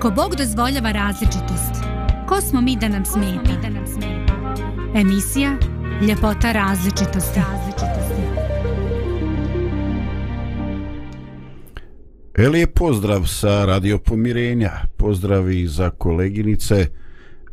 Ako 0.00 0.10
Bog 0.10 0.36
dozvoljava 0.36 0.92
različitost, 0.92 1.84
ko 2.28 2.40
smo 2.40 2.60
mi 2.60 2.76
da 2.76 2.88
nam 2.88 3.04
smeta? 3.04 3.50
Emisija 4.94 5.56
Ljepota 6.08 6.52
različitosti. 6.52 7.40
Eli 12.38 12.60
je 12.60 12.66
pozdrav 12.66 13.26
sa 13.26 13.64
Radio 13.64 13.98
Pomirenja. 13.98 14.70
Pozdrav 14.96 15.50
i 15.50 15.66
za 15.66 15.90
koleginice 15.90 16.86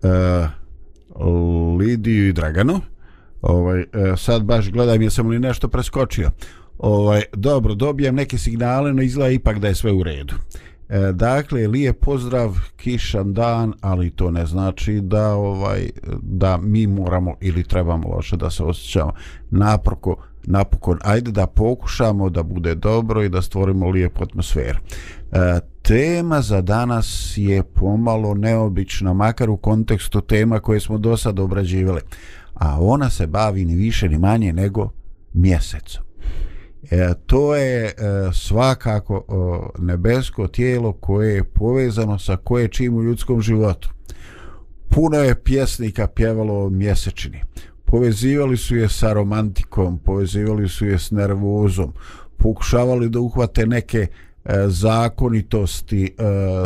uh, 0.03 1.77
Lidiju 1.79 2.27
i 2.27 2.33
Dragano. 2.33 2.81
Ovaj, 3.41 3.79
uh, 3.79 3.85
sad 4.17 4.43
baš 4.43 4.71
gledam 4.71 5.01
jesam 5.01 5.27
li 5.27 5.39
nešto 5.39 5.67
preskočio. 5.67 6.31
Ovaj, 6.77 7.23
dobro, 7.33 7.75
dobijem 7.75 8.15
neke 8.15 8.37
signale, 8.37 8.93
no 8.93 9.01
izgleda 9.01 9.31
ipak 9.31 9.59
da 9.59 9.67
je 9.67 9.75
sve 9.75 9.91
u 9.91 10.03
redu. 10.03 10.33
E, 10.89 11.11
dakle, 11.13 11.67
lijep 11.67 11.99
pozdrav, 11.99 12.57
kišan 12.75 13.33
dan, 13.33 13.73
ali 13.81 14.09
to 14.09 14.31
ne 14.31 14.45
znači 14.45 15.01
da 15.01 15.33
ovaj 15.33 15.89
da 16.21 16.57
mi 16.57 16.87
moramo 16.87 17.35
ili 17.41 17.63
trebamo 17.63 18.09
loše 18.09 18.37
da 18.37 18.49
se 18.49 18.63
osjećamo 18.63 19.11
naproko, 19.49 20.15
napokon. 20.43 20.99
Ajde 21.03 21.31
da 21.31 21.47
pokušamo 21.47 22.29
da 22.29 22.43
bude 22.43 22.75
dobro 22.75 23.23
i 23.23 23.29
da 23.29 23.41
stvorimo 23.41 23.89
lijepu 23.89 24.23
atmosferu. 24.23 24.79
E, 25.31 25.59
tema 25.81 26.41
za 26.41 26.61
danas 26.61 27.33
je 27.37 27.63
pomalo 27.63 28.33
neobična, 28.33 29.13
makar 29.13 29.49
u 29.49 29.57
kontekstu 29.57 30.21
tema 30.21 30.59
koje 30.59 30.79
smo 30.79 30.97
do 30.97 31.17
sad 31.17 31.39
obrađivali. 31.39 32.01
A 32.53 32.77
ona 32.81 33.09
se 33.09 33.27
bavi 33.27 33.65
ni 33.65 33.75
više 33.75 34.09
ni 34.09 34.17
manje 34.17 34.53
nego 34.53 34.89
mjesecom. 35.33 36.06
E, 36.91 37.13
to 37.25 37.55
je 37.55 37.85
e, 37.85 37.93
svakako 38.33 39.23
o, 39.27 39.69
nebesko 39.79 40.47
tijelo 40.47 40.93
koje 40.93 41.35
je 41.35 41.43
povezano 41.43 42.19
sa 42.19 42.37
koje 42.37 42.67
čim 42.67 42.95
u 42.95 43.03
ljudskom 43.03 43.41
životu. 43.41 43.89
Puno 44.89 45.17
je 45.17 45.43
pjesnika 45.43 46.07
pjevalo 46.07 46.65
o 46.65 46.69
mjesečini. 46.69 47.41
Povezivali 47.85 48.57
su 48.57 48.75
je 48.75 48.89
sa 48.89 49.13
romantikom, 49.13 49.99
povezivali 49.99 50.69
su 50.69 50.85
je 50.85 50.99
s 50.99 51.11
nervozom, 51.11 51.93
pokušavali 52.37 53.09
da 53.09 53.19
uhvate 53.19 53.65
neke 53.65 53.97
e, 53.97 54.07
zakonitosti 54.67 56.05
e, 56.05 56.09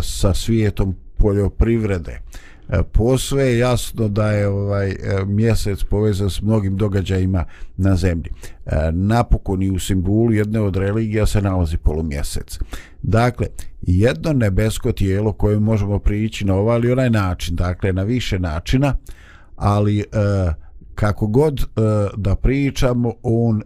sa 0.02 0.34
svijetom 0.34 0.96
poljoprivrede. 1.18 2.12
E, 2.12 2.22
E, 2.70 2.84
posve 2.84 3.44
je 3.44 3.58
jasno 3.58 4.08
da 4.08 4.32
je 4.32 4.48
ovaj 4.48 4.90
e, 4.90 4.96
mjesec 5.26 5.84
povezan 5.84 6.30
s 6.30 6.42
mnogim 6.42 6.78
događajima 6.78 7.46
na 7.78 7.96
zemlji. 7.96 8.32
E, 8.66 8.92
napokon 8.92 9.64
i 9.64 9.72
u 9.72 9.80
simbolu 9.80 10.34
jedne 10.34 10.60
od 10.60 10.76
religija 10.76 11.26
se 11.26 11.42
nalazi 11.42 11.78
polumjesec. 11.78 12.60
Dakle, 13.02 13.48
jedno 13.82 14.34
nebesko 14.34 14.92
tijelo 14.92 15.34
koje 15.34 15.60
možemo 15.60 16.00
prići 16.00 16.46
na 16.46 16.56
ovaj 16.56 16.80
ili 16.80 16.92
onaj 16.92 17.10
način, 17.10 17.56
dakle 17.56 17.94
na 17.94 18.04
više 18.04 18.40
načina, 18.40 18.96
ali 19.56 20.04
kako 20.96 21.28
god 21.28 21.68
da 22.18 22.36
pričamo, 22.36 23.14
on 23.24 23.62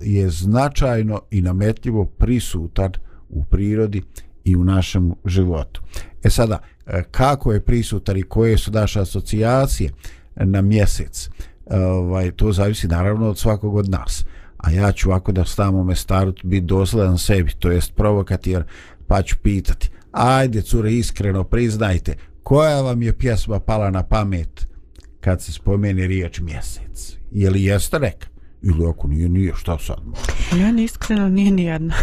je 0.00 0.30
značajno 0.30 1.20
i 1.30 1.40
nametljivo 1.40 2.04
prisutan 2.04 2.92
u 3.28 3.44
prirodi 3.44 4.02
i 4.44 4.56
u 4.56 4.64
našem 4.64 5.14
životu. 5.24 5.82
E 6.22 6.30
sada, 6.30 6.58
e, 6.86 7.02
kako 7.10 7.52
je 7.52 7.60
prisutan 7.60 8.16
i 8.16 8.22
koje 8.22 8.58
su 8.58 8.70
naše 8.70 9.00
asocijacije 9.00 9.90
na 10.36 10.60
mjesec? 10.60 11.30
E, 11.66 11.78
ovaj, 11.78 12.30
to 12.30 12.52
zavisi 12.52 12.88
naravno 12.88 13.28
od 13.28 13.38
svakog 13.38 13.74
od 13.74 13.88
nas. 13.88 14.24
A 14.56 14.70
ja 14.70 14.92
ću 14.92 15.08
ovako 15.08 15.32
da 15.32 15.44
stavamo 15.44 15.84
me 15.84 15.96
starut 15.96 16.40
biti 16.44 16.66
dosledan 16.66 17.18
sebi 17.18 17.52
to 17.58 17.70
jest 17.70 17.94
provokatir 17.94 18.62
pa 19.06 19.22
ću 19.22 19.36
pitati. 19.42 19.90
Ajde 20.12 20.62
cure 20.62 20.92
iskreno 20.92 21.44
priznajte 21.44 22.16
koja 22.42 22.80
vam 22.80 23.02
je 23.02 23.18
pjesma 23.18 23.60
pala 23.60 23.90
na 23.90 24.02
pamet 24.02 24.66
kad 25.20 25.42
se 25.42 25.52
spomeni 25.52 26.06
riječ 26.06 26.40
mjesec? 26.40 27.16
Je 27.30 27.50
li 27.50 27.64
jeste 27.64 27.98
neka 27.98 28.31
ili 28.62 28.88
ako 28.90 29.08
nije, 29.08 29.28
nije, 29.28 29.52
šta 29.56 29.78
sad? 29.78 29.98
Ja 30.60 30.72
ni 30.72 30.84
iskreno 30.84 31.28
nije 31.28 31.50
ni 31.50 31.64
jedna. 31.64 31.94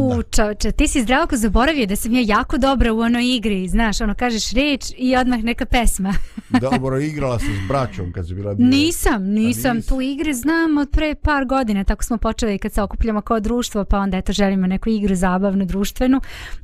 U, 0.00 0.22
čovječe, 0.22 0.72
ti 0.72 0.88
si 0.88 1.02
zdravko 1.02 1.36
zaboravio 1.36 1.86
da 1.86 1.96
sam 1.96 2.12
ja 2.12 2.22
jako 2.26 2.58
dobra 2.58 2.92
u 2.92 3.00
onoj 3.00 3.34
igri, 3.36 3.68
znaš, 3.68 4.00
ono 4.00 4.14
kažeš 4.14 4.52
reč 4.52 4.92
i 4.96 5.16
odmah 5.16 5.44
neka 5.44 5.64
pesma. 5.66 6.14
Dobro, 6.70 7.00
igrala 7.00 7.38
sam 7.38 7.48
s 7.64 7.68
braćom 7.68 8.12
kad 8.12 8.26
si 8.28 8.34
bila 8.34 8.54
bila. 8.54 8.68
Nisam, 8.68 9.24
nisam, 9.24 9.82
tu 9.82 10.00
igre 10.00 10.34
znam 10.34 10.78
od 10.78 10.90
pre 10.90 11.14
par 11.14 11.44
godina, 11.44 11.84
tako 11.84 12.04
smo 12.04 12.18
počeli 12.18 12.58
kad 12.58 12.72
se 12.72 12.82
okupljamo 12.82 13.20
kao 13.20 13.40
društvo, 13.40 13.84
pa 13.84 13.98
onda 13.98 14.16
eto 14.16 14.32
želimo 14.32 14.66
neku 14.66 14.88
igru 14.88 15.14
zabavnu, 15.14 15.64
društvenu, 15.64 16.20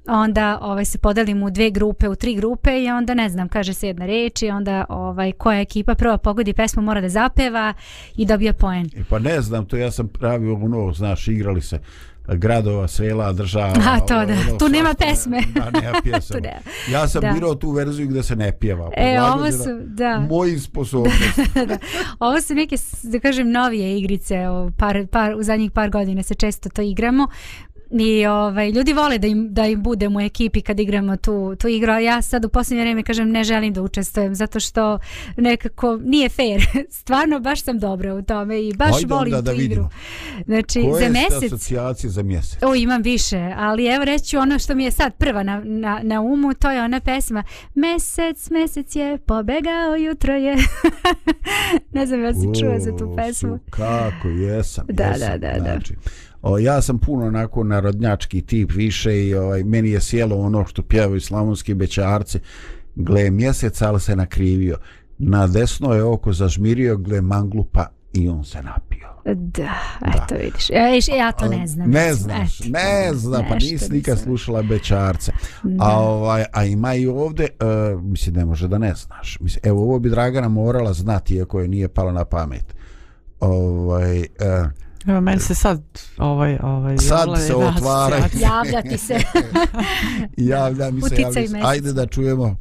onda 0.06 0.58
ovaj, 0.62 0.84
se 0.84 0.98
podelimo 0.98 1.46
u 1.46 1.50
dve 1.50 1.70
grupe, 1.70 2.08
u 2.08 2.16
tri 2.16 2.34
grupe 2.34 2.82
i 2.82 2.90
onda 2.90 3.14
ne 3.14 3.28
znam, 3.28 3.48
kaže 3.48 3.74
se 3.74 3.86
jedna 3.86 4.06
reč 4.06 4.42
i 4.42 4.50
onda 4.50 4.84
ovaj, 4.88 5.32
koja 5.32 5.60
ekipa 5.60 5.94
prva 5.94 6.18
pogodi 6.18 6.52
pesmu 6.52 6.82
mora 6.82 7.00
da 7.00 7.08
zapeva 7.08 7.74
i 8.16 8.26
dobije 8.26 8.52
poen. 8.52 8.90
E 8.96 9.04
pa 9.08 9.18
ne 9.24 9.40
znam, 9.40 9.66
to 9.66 9.76
ja 9.76 9.90
sam 9.90 10.08
pravio 10.08 10.54
ono, 10.54 10.92
znaš, 10.92 11.28
igrali 11.28 11.62
se 11.62 11.78
gradova, 12.28 12.88
sela, 12.88 13.32
država. 13.32 13.74
A 13.86 14.00
to 14.00 14.14
da, 14.14 14.20
ono, 14.22 14.58
tu 14.58 14.68
nema 14.68 14.94
pesme. 14.94 15.42
Da, 15.54 15.80
nema 15.80 16.00
pjesama. 16.04 16.40
nema. 16.40 16.60
Ja 16.90 17.08
sam 17.08 17.20
da. 17.20 17.32
birao 17.32 17.54
tu 17.54 17.70
verziju 17.70 18.08
gdje 18.08 18.22
se 18.22 18.36
ne 18.36 18.58
pjeva. 18.58 18.90
E, 18.96 19.22
ovo 19.22 19.52
su, 19.52 19.80
da. 19.86 20.20
Moji 20.20 20.58
sposobnosti. 20.58 21.42
da. 21.68 21.78
Ovo 22.18 22.40
su 22.40 22.54
neke, 22.54 22.76
da 23.02 23.20
kažem, 23.20 23.50
novije 23.50 23.98
igrice, 23.98 24.36
par, 24.76 25.06
par, 25.06 25.34
u 25.34 25.42
zadnjih 25.42 25.70
par 25.70 25.90
godina 25.90 26.22
se 26.22 26.34
često 26.34 26.68
to 26.68 26.82
igramo. 26.82 27.28
I 28.00 28.26
ovaj, 28.26 28.70
ljudi 28.70 28.92
vole 28.92 29.18
da 29.18 29.26
im, 29.26 29.54
da 29.54 29.66
im 29.66 29.82
budem 29.82 30.16
u 30.16 30.20
ekipi 30.20 30.60
kad 30.60 30.80
igramo 30.80 31.16
tu, 31.16 31.56
tu 31.58 31.68
igru, 31.68 31.92
a 31.92 31.98
ja 31.98 32.22
sad 32.22 32.44
u 32.44 32.48
posljednje 32.48 32.82
vrijeme 32.82 33.02
kažem 33.02 33.30
ne 33.30 33.44
želim 33.44 33.72
da 33.72 33.82
učestvujem 33.82 34.34
zato 34.34 34.60
što 34.60 34.98
nekako 35.36 35.98
nije 36.04 36.28
fair. 36.28 36.66
Stvarno 37.00 37.40
baš 37.40 37.62
sam 37.62 37.78
dobra 37.78 38.14
u 38.14 38.22
tome 38.22 38.62
i 38.62 38.74
baš 38.74 38.96
Ajde 38.96 39.14
volim 39.14 39.32
da, 39.32 39.40
da 39.40 39.54
tu 39.54 39.60
igru. 39.60 39.88
Znači, 40.46 40.82
Koje 40.82 41.06
za 41.06 41.12
mjesec... 41.12 41.52
asocijacije 41.52 42.10
za 42.10 42.22
mjesec? 42.22 42.62
O, 42.62 42.74
imam 42.74 43.02
više, 43.02 43.52
ali 43.56 43.86
evo 43.86 44.04
reći 44.04 44.36
ono 44.36 44.58
što 44.58 44.74
mi 44.74 44.84
je 44.84 44.90
sad 44.90 45.14
prva 45.14 45.42
na, 45.42 45.62
na, 45.64 46.00
na 46.02 46.20
umu, 46.20 46.54
to 46.54 46.70
je 46.70 46.82
ona 46.82 47.00
pesma 47.00 47.42
Mesec, 47.74 48.50
mesec 48.50 48.96
je 48.96 49.18
pobegao, 49.18 49.96
jutro 49.96 50.34
je. 50.34 50.56
ne 51.94 52.06
znam, 52.06 52.24
ja 52.24 52.34
si 52.34 52.60
čuo 52.60 52.78
za 52.78 52.96
tu 52.96 53.14
pesmu. 53.16 53.58
Su, 53.58 53.70
kako, 53.70 54.28
jesam, 54.28 54.86
da, 54.88 55.04
jesam. 55.04 55.28
Da, 55.30 55.38
da, 55.38 55.52
da, 55.52 55.60
znači, 55.60 55.94
O, 56.46 56.58
ja 56.58 56.82
sam 56.82 56.98
puno 56.98 57.26
onako 57.26 57.64
narodnjački 57.64 58.42
tip 58.42 58.72
više 58.72 59.26
i 59.26 59.34
ovaj, 59.34 59.64
meni 59.64 59.90
je 59.90 60.00
sjelo 60.00 60.36
ono 60.36 60.66
što 60.66 60.82
pjevaju 60.82 61.20
slavonski 61.20 61.74
bečarci. 61.74 62.38
Gle 62.94 63.30
mjesec, 63.30 63.82
ali 63.82 64.00
se 64.00 64.16
nakrivio. 64.16 64.78
Na 65.18 65.46
desno 65.46 65.94
je 65.94 66.02
oko 66.02 66.32
zažmirio, 66.32 66.96
gle 66.96 67.20
manglupa 67.20 67.86
i 68.12 68.28
on 68.28 68.44
se 68.44 68.62
napio. 68.62 69.08
Da, 69.34 69.74
eto 70.14 70.34
vidiš. 70.34 70.70
Ja, 70.70 71.16
ja 71.16 71.32
to 71.32 71.48
ne 71.48 71.66
znam. 71.66 71.90
Ne 71.90 72.14
znaš, 72.14 72.60
eto, 72.60 72.68
ne 72.70 73.14
znam, 73.14 73.44
pa 73.48 73.54
nisi 73.54 73.92
nikad 73.92 74.18
slušala 74.18 74.62
bečarce. 74.62 75.32
Da. 75.62 75.84
A, 75.84 75.98
ovaj, 75.98 76.44
a 76.52 76.64
ima 76.64 76.94
i 76.94 77.06
ovde, 77.06 77.48
uh, 77.94 78.02
mislim, 78.02 78.34
ne 78.34 78.44
može 78.44 78.68
da 78.68 78.78
ne 78.78 78.94
znaš. 78.94 79.40
Mislim, 79.40 79.60
evo, 79.64 79.82
ovo 79.82 79.98
bi 79.98 80.10
Dragana 80.10 80.48
morala 80.48 80.92
znati, 80.92 81.34
iako 81.34 81.60
je 81.60 81.68
nije 81.68 81.88
palo 81.88 82.12
na 82.12 82.24
pamet. 82.24 82.74
Ovaj, 83.40 84.18
uh, 84.18 84.83
Evo, 85.06 85.20
meni 85.20 85.40
se 85.40 85.54
sad 85.54 85.82
ovaj, 86.18 86.58
ovaj, 86.62 86.98
sad 86.98 87.28
se 87.46 87.54
otvara. 87.54 88.16
Javlja 88.48 88.82
ti 88.82 88.98
se. 88.98 89.14
javlja 90.36 90.90
mi 90.90 91.02
se, 91.02 91.16
javlja 91.18 91.48
se. 91.48 91.60
Ajde 91.64 91.92
da 91.92 92.06
čujemo. 92.06 92.56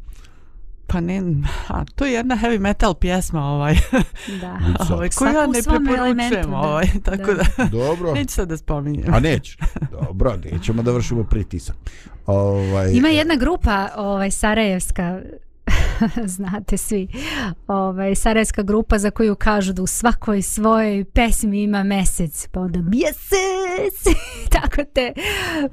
Pa 0.87 0.99
ne, 1.01 1.21
a, 1.67 1.85
to 1.95 2.05
je 2.05 2.13
jedna 2.13 2.37
heavy 2.37 2.59
metal 2.59 2.93
pjesma 2.93 3.45
ovaj. 3.45 3.75
Da. 4.41 4.59
ovaj, 4.89 5.09
koju 5.09 5.33
ja 5.33 5.47
ne 5.47 5.63
preporučujem 5.63 6.53
ovaj, 6.53 6.87
tako 7.03 7.33
da. 7.33 7.43
da. 7.57 7.65
Dobro. 7.71 8.13
Neću 8.13 8.33
sad 8.33 8.49
da 8.49 8.57
spominjem. 8.57 9.13
A 9.13 9.19
neću. 9.19 9.57
Dobro, 9.91 10.37
nećemo 10.51 10.83
da 10.83 10.91
vršimo 10.91 11.23
pritisak. 11.23 11.75
Ovaj, 12.25 12.91
Ima 12.91 13.07
jedna 13.07 13.35
grupa 13.35 13.89
ovaj, 13.95 14.31
Sarajevska 14.31 15.21
znate 16.35 16.77
svi. 16.77 17.07
Ovaj, 17.67 18.15
sarajska 18.15 18.63
grupa 18.63 18.97
za 18.97 19.11
koju 19.11 19.35
kažu 19.35 19.73
da 19.73 19.81
u 19.81 19.87
svakoj 19.87 20.41
svojoj 20.41 21.05
pesmi 21.05 21.63
ima 21.63 21.83
mesec 21.83 22.47
pa 22.51 22.59
onda 22.59 22.81
mjesec! 22.81 24.15
Tako 24.61 24.83
te 24.93 25.13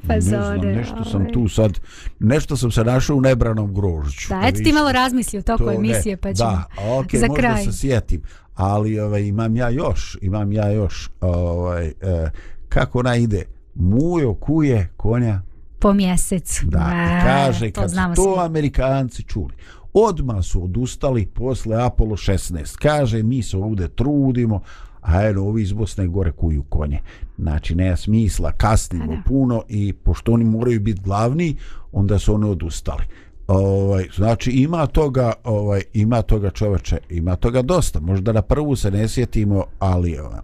fazone 0.06 0.56
ne 0.56 0.58
znam, 0.58 0.74
nešto 0.74 1.04
sam 1.04 1.20
ovaj. 1.20 1.32
tu 1.32 1.48
sad 1.48 1.80
nešto 2.18 2.56
sam 2.56 2.70
se 2.70 2.84
našao 2.84 3.16
u 3.16 3.20
nebranom 3.20 3.74
grožđu 3.74 4.28
da, 4.28 4.42
eto 4.44 4.60
ti 4.64 4.72
malo 4.72 4.92
razmisli 4.92 5.38
o 5.38 5.42
toko 5.42 5.70
emisije 5.70 6.16
pa 6.16 6.34
ćemo 6.34 6.50
da, 6.50 6.64
okay, 6.76 7.18
za 7.18 7.26
možda 7.26 7.48
kraj. 7.48 7.64
se 7.64 7.72
sjetim 7.72 8.22
ali 8.54 9.00
ovaj, 9.00 9.22
imam 9.22 9.56
ja 9.56 9.68
još 9.68 10.18
imam 10.20 10.52
ja 10.52 10.70
još 10.70 11.10
ovaj, 11.20 11.86
eh, 11.86 12.30
kako 12.68 12.98
ona 12.98 13.16
ide? 13.16 13.44
Mujo 13.74 14.34
kuje 14.34 14.88
konja. 14.96 15.42
Po 15.78 15.92
mjesecu 15.92 16.66
da, 16.66 16.78
A, 16.78 17.20
kaže 17.24 17.70
to 17.70 17.80
kad 17.80 17.90
su 17.90 17.96
to 18.16 18.34
svi. 18.34 18.44
amerikanci 18.44 19.22
čuli 19.22 19.54
odma 19.94 20.42
su 20.42 20.64
odustali 20.64 21.26
posle 21.26 21.84
Apollo 21.84 22.16
16. 22.16 22.76
Kaže, 22.76 23.22
mi 23.22 23.42
se 23.42 23.56
ovdje 23.56 23.88
trudimo, 23.88 24.60
a 25.00 25.22
eno, 25.22 25.42
ovi 25.42 25.62
iz 25.62 25.72
Bosne 25.72 26.06
gore 26.06 26.32
kuju 26.32 26.62
konje. 26.62 27.00
Znači, 27.38 27.74
nema 27.74 27.96
smisla, 27.96 28.52
kasnimo 28.52 29.22
puno 29.26 29.62
i 29.68 29.92
pošto 29.92 30.32
oni 30.32 30.44
moraju 30.44 30.80
biti 30.80 31.00
glavni, 31.00 31.56
onda 31.92 32.18
su 32.18 32.34
oni 32.34 32.50
odustali. 32.50 33.04
Ovaj, 33.46 34.08
znači 34.16 34.50
ima 34.50 34.86
toga, 34.86 35.32
ovaj, 35.44 35.82
ima 35.92 36.22
toga 36.22 36.50
čoveče, 36.50 36.98
ima 37.10 37.36
toga 37.36 37.62
dosta. 37.62 38.00
Možda 38.00 38.32
na 38.32 38.42
prvu 38.42 38.76
se 38.76 38.90
ne 38.90 39.08
sjetimo, 39.08 39.64
ali 39.78 40.18
ova, 40.18 40.42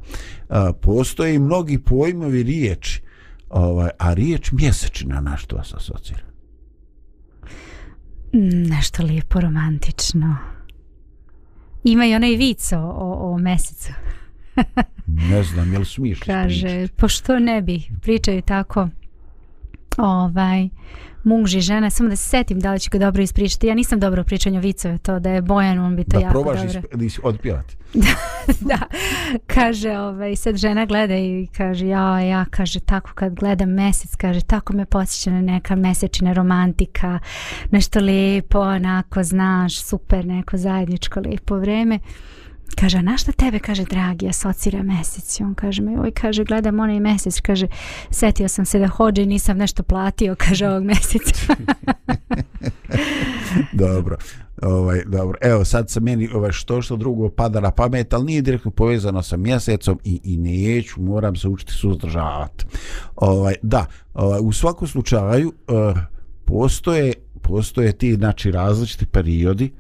a, 0.49 0.73
postoje 0.81 1.35
i 1.35 1.39
mnogi 1.39 1.79
pojmovi 1.79 2.43
riječi, 2.43 3.03
ovaj, 3.51 3.91
a 3.99 4.13
riječ 4.13 4.53
mjesečina 4.53 5.21
na 5.21 5.37
što 5.37 5.57
vas 5.57 5.75
asocira? 5.75 6.36
Mm, 8.37 8.69
Nešto 8.71 9.03
lijepo 9.03 9.41
romantično. 9.41 10.37
Ima 11.85 12.07
i 12.07 12.15
onaj 12.15 12.37
vic 12.37 12.73
o, 12.73 12.79
o, 12.79 13.33
o 13.33 13.39
mesecu. 13.39 13.93
Ne 15.07 15.43
znam, 15.43 15.73
jel 15.73 15.85
smiješ 15.85 16.21
Kaže, 16.21 16.89
pošto 16.97 17.39
ne 17.39 17.63
bi, 17.63 17.83
pričaju 18.03 18.43
tako 18.43 18.89
ovaj, 19.97 20.69
muž 21.27 21.55
i 21.55 21.61
žena, 21.61 21.91
samo 21.91 22.09
da 22.09 22.17
se 22.17 22.29
setim 22.29 22.61
da 22.61 22.73
li 22.73 22.81
će 22.81 22.91
ga 22.91 22.99
dobro 22.99 23.23
ispričati. 23.23 23.67
Ja 23.67 23.75
nisam 23.75 24.01
dobro 24.01 24.23
u 24.23 24.25
pričanju 24.25 24.61
vicove, 24.61 24.99
to 24.99 25.19
da 25.19 25.31
je 25.31 25.43
Bojan, 25.43 25.79
on 25.79 25.97
bi 25.97 26.05
to 26.05 26.11
da 26.11 26.19
jako 26.19 26.33
probaš 26.33 26.61
dobro. 26.61 27.05
isp... 27.05 27.21
odpjevati. 27.23 27.77
da, 28.71 28.79
kaže, 29.47 29.99
ovaj, 29.99 30.37
sad 30.37 30.57
žena 30.57 30.87
gleda 30.87 31.17
i 31.17 31.49
kaže, 31.57 31.87
ja, 31.87 32.21
ja, 32.21 32.45
kaže, 32.51 32.81
tako 32.81 33.11
kad 33.15 33.35
gledam 33.35 33.71
mesec, 33.71 34.17
kaže, 34.17 34.41
tako 34.41 34.73
me 34.73 34.85
posjeća 34.85 35.31
na 35.31 35.41
neka 35.41 35.77
mesečina 35.77 36.33
romantika, 36.33 37.19
nešto 37.71 38.01
lijepo, 38.01 38.61
onako, 38.61 39.23
znaš, 39.23 39.81
super, 39.81 40.27
neko 40.27 40.57
zajedničko 40.57 41.21
lijepo 41.21 41.57
vreme. 41.59 41.99
Kaže, 42.75 42.99
a 42.99 43.03
na 43.03 43.17
šta 43.17 43.33
tebe, 43.33 43.59
kaže, 43.59 43.85
dragi, 43.85 44.29
asocira 44.29 44.83
mesec? 44.83 45.41
I 45.41 45.43
on 45.43 45.55
kaže, 45.55 45.83
me, 45.83 46.01
oj, 46.01 46.11
kaže, 46.11 46.45
gledam 46.45 46.81
onaj 46.81 47.01
mesec, 47.01 47.41
kaže, 47.41 47.67
setio 48.11 48.49
sam 48.49 48.65
se 48.65 48.79
da 48.79 48.89
hođe 48.89 49.23
i 49.23 49.27
nisam 49.27 49.59
nešto 49.59 49.83
platio, 49.83 50.37
kaže, 50.39 50.69
ovog 50.69 50.85
meseca. 50.85 51.55
dobro. 53.73 54.17
Ovaj, 54.63 55.03
dobro. 55.07 55.39
Evo 55.41 55.65
sad 55.65 55.91
se 55.91 56.01
meni 56.01 56.29
ovaj, 56.35 56.53
što 56.53 56.83
što 56.83 56.97
drugo 56.97 57.29
pada 57.29 57.61
na 57.61 57.71
pamet, 57.71 58.15
ali 58.15 58.25
nije 58.25 58.43
direktno 58.43 58.71
povezano 58.71 59.23
sa 59.23 59.37
mjesecom 59.37 59.99
i, 60.05 60.21
i 60.25 60.37
neću, 60.37 61.01
moram 61.01 61.37
se 61.37 61.49
učiti 61.49 61.73
suzdržavati. 61.73 62.65
Ovaj, 63.17 63.55
da, 63.63 63.87
ovaj, 64.15 64.41
u 64.43 64.53
svakom 64.53 64.89
slučaju 64.89 65.49
uh, 65.49 65.99
postoje, 66.45 67.13
postoje 67.43 67.93
ti 67.93 68.15
znači, 68.15 68.51
različiti 68.51 69.07
periodi, 69.07 69.73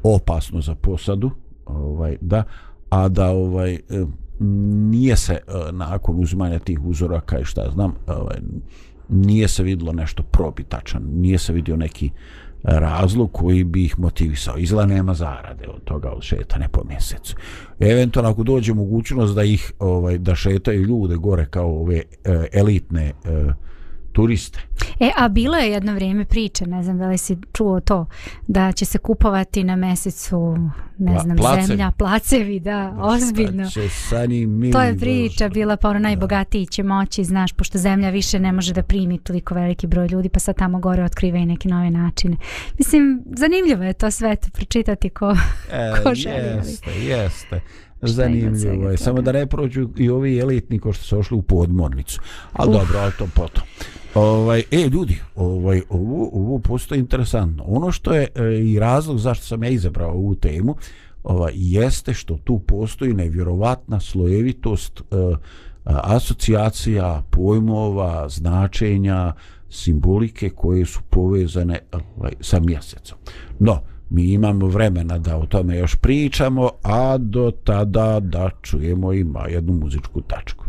opasno 0.03 0.61
za 0.61 0.75
posadu, 0.75 1.31
ovaj 1.65 2.17
da 2.21 2.43
a 2.89 3.07
da 3.07 3.29
ovaj 3.29 3.73
e, 3.73 3.79
nije 4.89 5.15
se 5.15 5.33
e, 5.33 5.71
nakon 5.71 6.19
uzimanja 6.19 6.59
tih 6.59 6.85
uzoraka 6.85 7.39
i 7.39 7.45
šta 7.45 7.69
znam, 7.73 7.95
ovaj 8.07 8.37
nije 9.09 9.47
se 9.47 9.63
vidjelo 9.63 9.93
nešto 9.93 10.23
probitačan, 10.23 11.03
nije 11.13 11.37
se 11.37 11.53
vidio 11.53 11.75
neki 11.75 12.09
razlog 12.67 13.31
koji 13.31 13.63
bi 13.63 13.85
ih 13.85 13.99
motivisao. 13.99 14.57
Izla 14.57 14.85
nema 14.85 15.13
zarade 15.13 15.67
od 15.67 15.83
toga 15.83 16.09
od 16.09 16.23
šetane 16.23 16.67
po 16.71 16.83
mjesecu. 16.83 17.35
Eventualno 17.79 18.31
ako 18.31 18.43
dođe 18.43 18.73
mogućnost 18.73 19.35
da 19.35 19.43
ih 19.43 19.73
ovaj 19.79 20.17
da 20.17 20.35
šetaju 20.35 20.83
ljude 20.83 21.15
gore 21.15 21.45
kao 21.45 21.79
ove 21.81 21.97
e, 21.97 22.03
elitne 22.53 23.05
e, 23.05 23.13
turiste. 24.15 24.59
E, 24.99 25.11
a 25.17 25.27
bilo 25.29 25.57
je 25.57 25.71
jedno 25.71 25.93
vrijeme 25.93 26.25
priče, 26.25 26.65
ne 26.65 26.83
znam 26.83 26.97
da 26.97 27.07
li 27.07 27.17
si 27.17 27.37
čuo 27.53 27.79
to, 27.79 28.05
da 28.47 28.71
će 28.71 28.85
se 28.85 28.97
kupovati 28.97 29.63
na 29.63 29.75
mesecu, 29.75 30.57
ne 30.97 31.11
Pla- 31.11 31.21
znam, 31.21 31.37
placevi. 31.37 31.65
zemlja, 31.65 31.91
placevi, 31.91 32.59
da, 32.59 32.97
ozbiljno. 32.99 33.69
To 34.71 34.81
je 34.81 34.97
priča 34.97 35.49
bila, 35.49 35.77
pa 35.77 35.89
ono 35.89 35.99
najbogatiji 35.99 36.65
će 36.65 36.83
moći, 36.83 37.23
znaš, 37.23 37.53
pošto 37.53 37.77
zemlja 37.77 38.09
više 38.09 38.39
ne 38.39 38.51
može 38.51 38.73
da 38.73 38.83
primi 38.83 39.17
toliko 39.17 39.53
veliki 39.55 39.87
broj 39.87 40.07
ljudi, 40.07 40.29
pa 40.29 40.39
sad 40.39 40.57
tamo 40.57 40.79
gore 40.79 41.03
otkriva 41.03 41.37
i 41.37 41.45
neke 41.45 41.69
nove 41.69 41.89
načine. 41.89 42.37
Mislim, 42.77 43.23
zanimljivo 43.27 43.83
je 43.83 43.93
to 43.93 44.11
sve 44.11 44.35
to 44.35 44.47
pročitati 44.53 45.09
ko... 45.09 45.35
E, 45.71 45.91
Ko 46.03 46.15
želi, 46.15 46.49
ali- 46.49 46.57
jeste, 46.57 46.91
jeste. 46.91 47.61
Zanimljivo 48.01 48.89
je. 48.89 48.97
Samo 48.97 49.21
da 49.21 49.31
ne 49.31 49.47
prođu 49.47 49.89
i 49.97 50.09
ovi 50.09 50.39
elitni 50.39 50.79
ko 50.79 50.93
što 50.93 51.03
su 51.03 51.19
ošli 51.19 51.37
u 51.37 51.41
podmornicu. 51.41 52.21
Ali 52.53 52.71
dobro, 52.71 52.99
ali 52.99 53.11
to 53.17 53.27
potom. 53.35 53.63
Ovaj, 54.15 54.63
e, 54.71 54.87
ljudi, 54.87 55.17
ovaj, 55.35 55.81
ovo, 55.89 56.29
ovo 56.33 56.59
postoje 56.59 56.99
interesantno. 56.99 57.63
Ono 57.67 57.91
što 57.91 58.13
je 58.13 58.27
e, 58.35 58.59
i 58.59 58.79
razlog 58.79 59.19
zašto 59.19 59.45
sam 59.45 59.63
ja 59.63 59.69
izabrao 59.69 60.11
ovu 60.11 60.35
temu, 60.35 60.75
ovaj, 61.23 61.51
jeste 61.55 62.13
što 62.13 62.37
tu 62.37 62.59
postoji 62.59 63.13
nevjerovatna 63.13 63.99
slojevitost 63.99 64.99
e, 64.99 65.03
asocijacija, 65.85 67.23
pojmova, 67.29 68.29
značenja, 68.29 69.33
simbolike 69.69 70.49
koje 70.49 70.85
su 70.85 70.99
povezane 71.09 71.79
ovaj, 71.91 72.33
sa 72.41 72.59
mjesecom. 72.59 73.17
No, 73.59 73.81
mi 74.09 74.23
imamo 74.23 74.67
vremena 74.67 75.17
da 75.17 75.37
o 75.37 75.45
tome 75.45 75.77
još 75.77 75.95
pričamo, 75.95 76.69
a 76.83 77.17
do 77.17 77.51
tada 77.63 78.19
da 78.19 78.49
čujemo 78.61 79.13
ima 79.13 79.47
jednu 79.47 79.73
muzičku 79.73 80.21
tačku. 80.21 80.64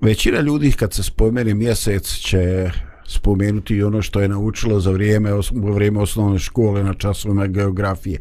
Većina 0.00 0.40
ljudi 0.40 0.72
kad 0.72 0.92
se 0.92 1.02
spomeni 1.02 1.54
mjesec 1.54 2.06
će 2.06 2.70
spomenuti 3.08 3.82
ono 3.82 4.02
što 4.02 4.20
je 4.20 4.28
naučilo 4.28 4.80
za 4.80 4.90
vrijeme 4.90 5.34
u 5.34 5.72
vrijeme 5.72 6.00
osnovne 6.00 6.38
škole 6.38 6.84
na 6.84 6.94
časovima 6.94 7.46
geografije. 7.46 8.18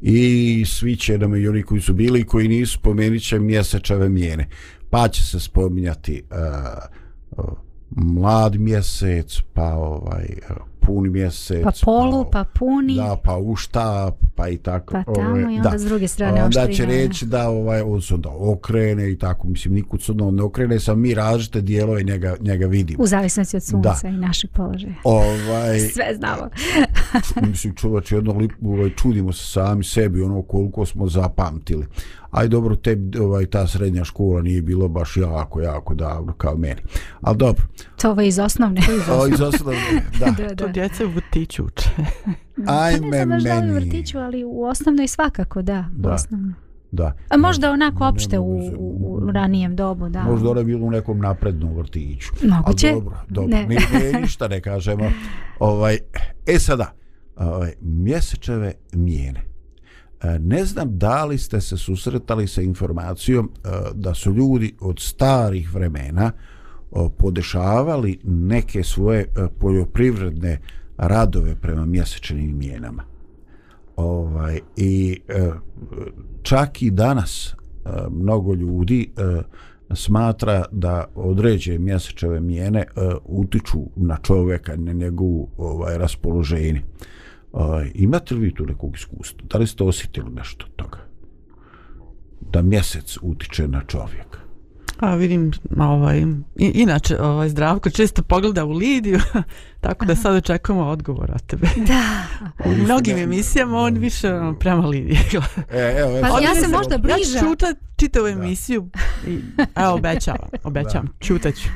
I 0.00 0.64
svi 0.66 0.96
će 0.96 1.18
nam 1.18 1.36
i 1.36 1.48
oni 1.48 1.62
koji 1.62 1.80
su 1.80 1.94
bili 1.94 2.20
i 2.20 2.24
koji 2.24 2.48
nisu 2.48 2.78
spomenut 2.78 3.22
će 3.22 3.38
mjesečeve 3.38 4.08
mjene 4.08 4.48
pa 4.90 5.08
će 5.08 5.22
se 5.24 5.40
spominjati 5.40 6.22
uh, 6.30 6.38
uh, 7.30 7.58
mlad 7.90 8.54
mjesec 8.54 9.40
pa 9.54 9.74
ovaj 9.74 10.26
puni 10.88 11.10
mjesec. 11.10 11.64
Pa 11.64 11.70
polu, 11.84 12.24
pa, 12.24 12.30
pa 12.30 12.44
puni. 12.58 12.94
Da, 12.94 13.16
pa 13.24 13.36
ušta, 13.36 14.12
pa 14.34 14.48
i 14.48 14.56
tako. 14.56 14.92
Pa 14.92 15.14
tamo 15.14 15.30
ovaj, 15.30 15.42
i 15.42 15.44
onda 15.44 15.70
da. 15.70 15.78
s 15.78 15.84
druge 15.84 16.08
strane 16.08 16.44
Onda 16.44 16.66
će 16.66 16.86
reći 16.86 17.26
da 17.26 17.48
ovaj, 17.48 17.80
on 17.80 18.02
se 18.02 18.14
onda 18.14 18.28
okrene 18.28 19.10
i 19.10 19.18
tako. 19.18 19.48
Mislim, 19.48 19.74
nikud 19.74 20.02
se 20.02 20.14
ne 20.14 20.42
okrene, 20.42 20.80
sam 20.80 21.00
mi 21.00 21.14
različite 21.14 21.60
dijelove 21.60 22.02
njega, 22.02 22.36
njega 22.40 22.66
vidimo. 22.66 23.02
U 23.02 23.06
zavisnosti 23.06 23.56
od 23.56 23.62
sunca 23.62 23.98
da. 24.02 24.08
i 24.08 24.12
naših 24.12 24.50
položaja. 24.50 24.94
Ovaj, 25.04 25.78
Sve 25.94 26.14
znamo. 26.16 26.50
mislim, 27.50 27.74
čuvač, 27.74 28.12
jedno 28.12 28.32
lipu, 28.32 28.72
ovaj, 28.72 28.90
čudimo 28.90 29.32
se 29.32 29.46
sami 29.46 29.84
sebi, 29.84 30.22
ono 30.22 30.42
koliko 30.42 30.86
smo 30.86 31.08
zapamtili 31.08 31.86
aj 32.30 32.48
dobro 32.48 32.76
te 32.76 32.98
ovaj 33.20 33.46
ta 33.46 33.66
srednja 33.66 34.04
škola 34.04 34.42
nije 34.42 34.62
bilo 34.62 34.88
baš 34.88 35.16
jako 35.16 35.60
jako 35.60 35.94
davno 35.94 36.32
kao 36.32 36.56
meni 36.56 36.80
al 37.20 37.34
dobro 37.34 37.62
to 38.02 38.10
ovo 38.10 38.20
iz 38.20 38.38
osnovne 38.38 38.80
o 39.10 39.26
iz 39.26 39.40
osnovne 39.40 39.80
da, 40.18 40.26
da, 40.42 40.48
da. 40.48 40.54
to 40.54 40.68
djeca 40.68 41.06
u 41.06 41.08
vrtiću 41.08 41.64
uče 41.64 41.90
ajme 42.84 43.18
pa 43.18 43.24
ne 43.24 43.36
meni 43.36 43.72
u 43.72 43.74
vrtiću 43.74 44.18
ali 44.18 44.44
u 44.44 44.64
osnovnoj 44.64 45.08
svakako 45.08 45.62
da, 45.62 45.84
da. 45.92 46.08
u 46.08 46.12
osnovnoj 46.12 46.54
Da. 46.92 47.16
A 47.28 47.36
možda 47.36 47.70
onako 47.70 48.04
opšte 48.04 48.38
u, 48.38 48.58
u, 48.78 49.18
u 49.26 49.30
ranijem 49.32 49.76
dobu, 49.76 50.08
da. 50.08 50.22
Možda 50.22 50.50
ona 50.50 50.60
je 50.60 50.64
bilo 50.64 50.86
u 50.86 50.90
nekom 50.90 51.18
naprednom 51.18 51.76
vrtiću. 51.76 52.32
Moguće. 52.42 52.88
A 52.88 52.92
dobro, 52.92 53.16
dobro. 53.28 53.56
Ne. 53.56 53.66
Ne, 53.66 53.76
ne, 53.92 54.20
ništa 54.20 54.48
ne 54.48 54.60
kažemo. 54.60 55.10
Ovaj, 55.58 55.98
e 56.46 56.58
sada, 56.58 56.92
ovaj, 57.36 57.72
mjesečeve 57.80 58.72
mijene. 58.92 59.40
E, 60.22 60.38
ne 60.38 60.64
znam 60.64 60.98
da 60.98 61.24
li 61.24 61.38
ste 61.38 61.60
se 61.60 61.76
susretali 61.76 62.46
sa 62.46 62.62
informacijom 62.62 63.50
e, 63.64 63.68
da 63.94 64.14
su 64.14 64.32
ljudi 64.32 64.74
od 64.80 64.98
starih 65.00 65.74
vremena 65.74 66.32
podešavali 67.18 68.18
neke 68.24 68.82
svoje 68.82 69.20
e, 69.20 69.26
poljoprivredne 69.58 70.58
radove 70.96 71.54
prema 71.54 71.86
mjesečnim 71.86 72.58
mjenama. 72.58 73.04
Ovaj, 73.96 74.60
I 74.76 75.20
e, 75.28 75.50
čak 76.42 76.82
i 76.82 76.90
danas 76.90 77.54
e, 77.54 77.88
mnogo 78.10 78.54
ljudi 78.54 79.10
smatra 79.94 80.64
da 80.72 81.04
određe 81.14 81.78
mjesečeve 81.78 82.40
mjene 82.40 82.84
utiču 83.24 83.78
na 83.96 84.16
čovjeka, 84.22 84.76
na 84.76 84.92
njegovu 84.92 85.48
ovaj, 85.56 85.98
raspoloženje. 85.98 86.82
Imate 87.94 88.34
li 88.34 88.40
vi 88.40 88.54
tu 88.54 88.66
nekog 88.66 88.96
iskustva? 88.96 89.46
Da 89.50 89.58
li 89.58 89.66
ste 89.66 89.84
osjetili 89.84 90.30
nešto 90.30 90.66
od 90.66 90.76
toga? 90.76 90.98
Da 92.40 92.62
mjesec 92.62 93.18
utiče 93.22 93.68
na 93.68 93.82
čovjeka? 93.86 94.47
A 94.98 95.14
vidim, 95.14 95.52
ovaj, 95.78 96.24
inače, 96.56 97.20
ovaj, 97.20 97.48
Zdravko 97.48 97.90
često 97.90 98.22
pogleda 98.22 98.64
u 98.64 98.72
Lidiju, 98.72 99.20
tako 99.80 100.04
da 100.04 100.16
sad 100.16 100.36
očekujemo 100.36 100.86
odgovor 100.86 101.30
od 101.34 101.46
tebe. 101.46 101.66
Da. 101.88 102.22
U 102.64 102.74
mnogim 102.74 103.18
emisijama 103.18 103.78
on 103.78 103.94
više 103.94 104.34
ono, 104.34 104.58
prema 104.58 104.86
Lidiji. 104.86 105.18
e, 105.70 105.94
evo, 105.98 106.10
evo. 106.18 106.20
Pa 106.20 106.40
ja 106.40 106.54
sam 106.54 106.70
možda 106.70 106.98
bliža. 106.98 107.16
Ja 107.16 107.40
ću 107.40 107.46
čutat 107.46 107.76
čitavu 107.96 108.26
emisiju 108.26 108.88
i 109.26 109.38
evo, 109.76 109.94
obećavam, 109.94 110.48
obećavam, 110.64 111.08
čutaću. 111.20 111.68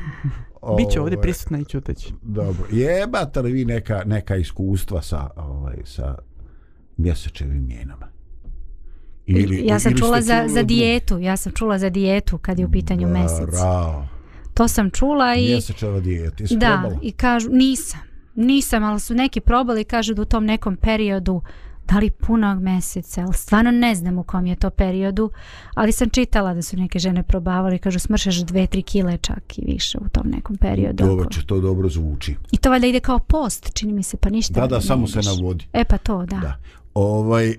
Biće 0.77 1.01
ovdje 1.01 1.21
prisutna 1.21 1.59
i 1.59 1.65
čutać. 1.65 2.07
Dobro. 2.23 2.65
Jebate 2.71 3.41
li 3.41 3.53
vi 3.53 3.65
neka, 3.65 4.03
neka 4.07 4.37
iskustva 4.37 5.03
sa, 5.03 5.31
ovaj, 5.37 5.77
sa 5.85 6.15
mjesečevim 6.97 7.67
mjenama? 7.67 8.12
Ili, 9.27 9.67
ja 9.67 9.79
sam 9.79 9.97
čula 9.97 10.21
za, 10.21 10.45
za 10.49 10.63
dijetu. 10.63 11.19
Ja 11.19 11.37
sam 11.37 11.53
čula 11.53 11.79
za 11.79 11.91
dijetu 11.91 12.39
kad 12.39 12.59
je 12.59 12.67
u 12.67 12.71
pitanju 12.71 13.09
Bravo. 13.09 13.19
mjesec. 13.19 13.55
To 14.55 14.69
sam 14.69 14.91
čula 14.91 15.35
i... 15.35 15.49
Mjesečeva 15.49 16.01
dijeta. 16.01 16.37
Jesi 16.39 16.57
da, 16.57 16.79
probala? 16.83 17.01
i 17.03 17.13
kažu, 17.13 17.49
nisam. 17.53 18.01
Nisam, 18.35 18.85
ali 18.85 19.01
su 19.01 19.15
neki 19.15 19.41
probali 19.41 19.81
i 19.81 19.85
kažu 19.85 20.15
da 20.15 20.23
u 20.23 20.25
tom 20.25 20.45
nekom 20.45 20.77
periodu 20.77 21.43
da 21.89 21.99
li 21.99 22.11
punog 22.11 22.63
mjeseca, 22.63 23.21
ali 23.21 23.35
stvarno 23.35 23.71
ne 23.71 23.95
znam 23.95 24.19
u 24.19 24.23
kom 24.23 24.47
je 24.47 24.57
to 24.57 24.71
periodu, 24.71 25.31
ali 25.75 25.93
sam 25.93 26.11
čitala 26.11 26.55
da 26.55 26.63
su 26.63 26.77
neke 26.77 26.99
žene 26.99 27.23
probavali, 27.23 27.79
kažu 27.79 27.99
smršeš 27.99 28.37
dve, 28.37 28.67
tri 28.67 28.83
kile 28.83 29.19
čak 29.19 29.59
i 29.59 29.65
više 29.67 29.99
u 29.99 30.09
tom 30.09 30.31
nekom 30.31 30.57
periodu. 30.57 31.07
Dobro, 31.07 31.31
će 31.31 31.47
to 31.47 31.61
dobro 31.61 31.89
zvuči. 31.89 32.37
I 32.53 32.57
to 32.57 32.71
valjda 32.71 32.87
ide 32.87 33.01
kao 33.01 33.19
post, 33.19 33.75
čini 33.75 33.93
mi 33.93 34.03
se, 34.03 34.17
pa 34.17 34.31
ništa. 34.31 34.61
Da, 34.61 34.67
da, 34.67 34.81
samo 34.81 35.07
se 35.07 35.21
navodi. 35.23 35.65
E 35.73 35.85
pa 35.85 35.99
to, 35.99 36.27
da. 36.27 36.37
da. 36.37 36.59
Ovaj, 36.95 37.51
e, 37.51 37.57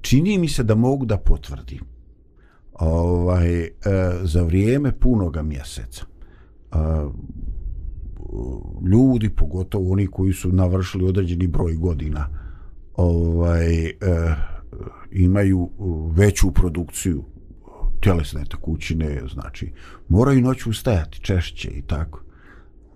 čini 0.00 0.38
mi 0.38 0.48
se 0.48 0.62
da 0.62 0.74
mogu 0.74 1.06
da 1.06 1.16
potvrdim 1.16 1.80
ovaj, 2.72 3.62
e, 3.62 3.70
za 4.22 4.42
vrijeme 4.42 4.92
punoga 4.92 5.42
mjeseca 5.42 6.04
e, 6.72 6.76
ljudi, 8.90 9.28
pogotovo 9.30 9.92
oni 9.92 10.06
koji 10.06 10.32
su 10.32 10.52
navršili 10.52 11.04
određeni 11.04 11.46
broj 11.46 11.74
godina, 11.74 12.28
ovaj 12.96 13.84
e, 13.84 13.94
imaju 15.12 15.70
veću 16.14 16.50
produkciju 16.50 17.24
tjelesne 18.00 18.44
tekućine, 18.44 19.20
znači 19.32 19.72
moraju 20.08 20.40
noću 20.40 20.70
ustajati 20.70 21.20
češće 21.20 21.68
i 21.68 21.82
tako. 21.82 22.22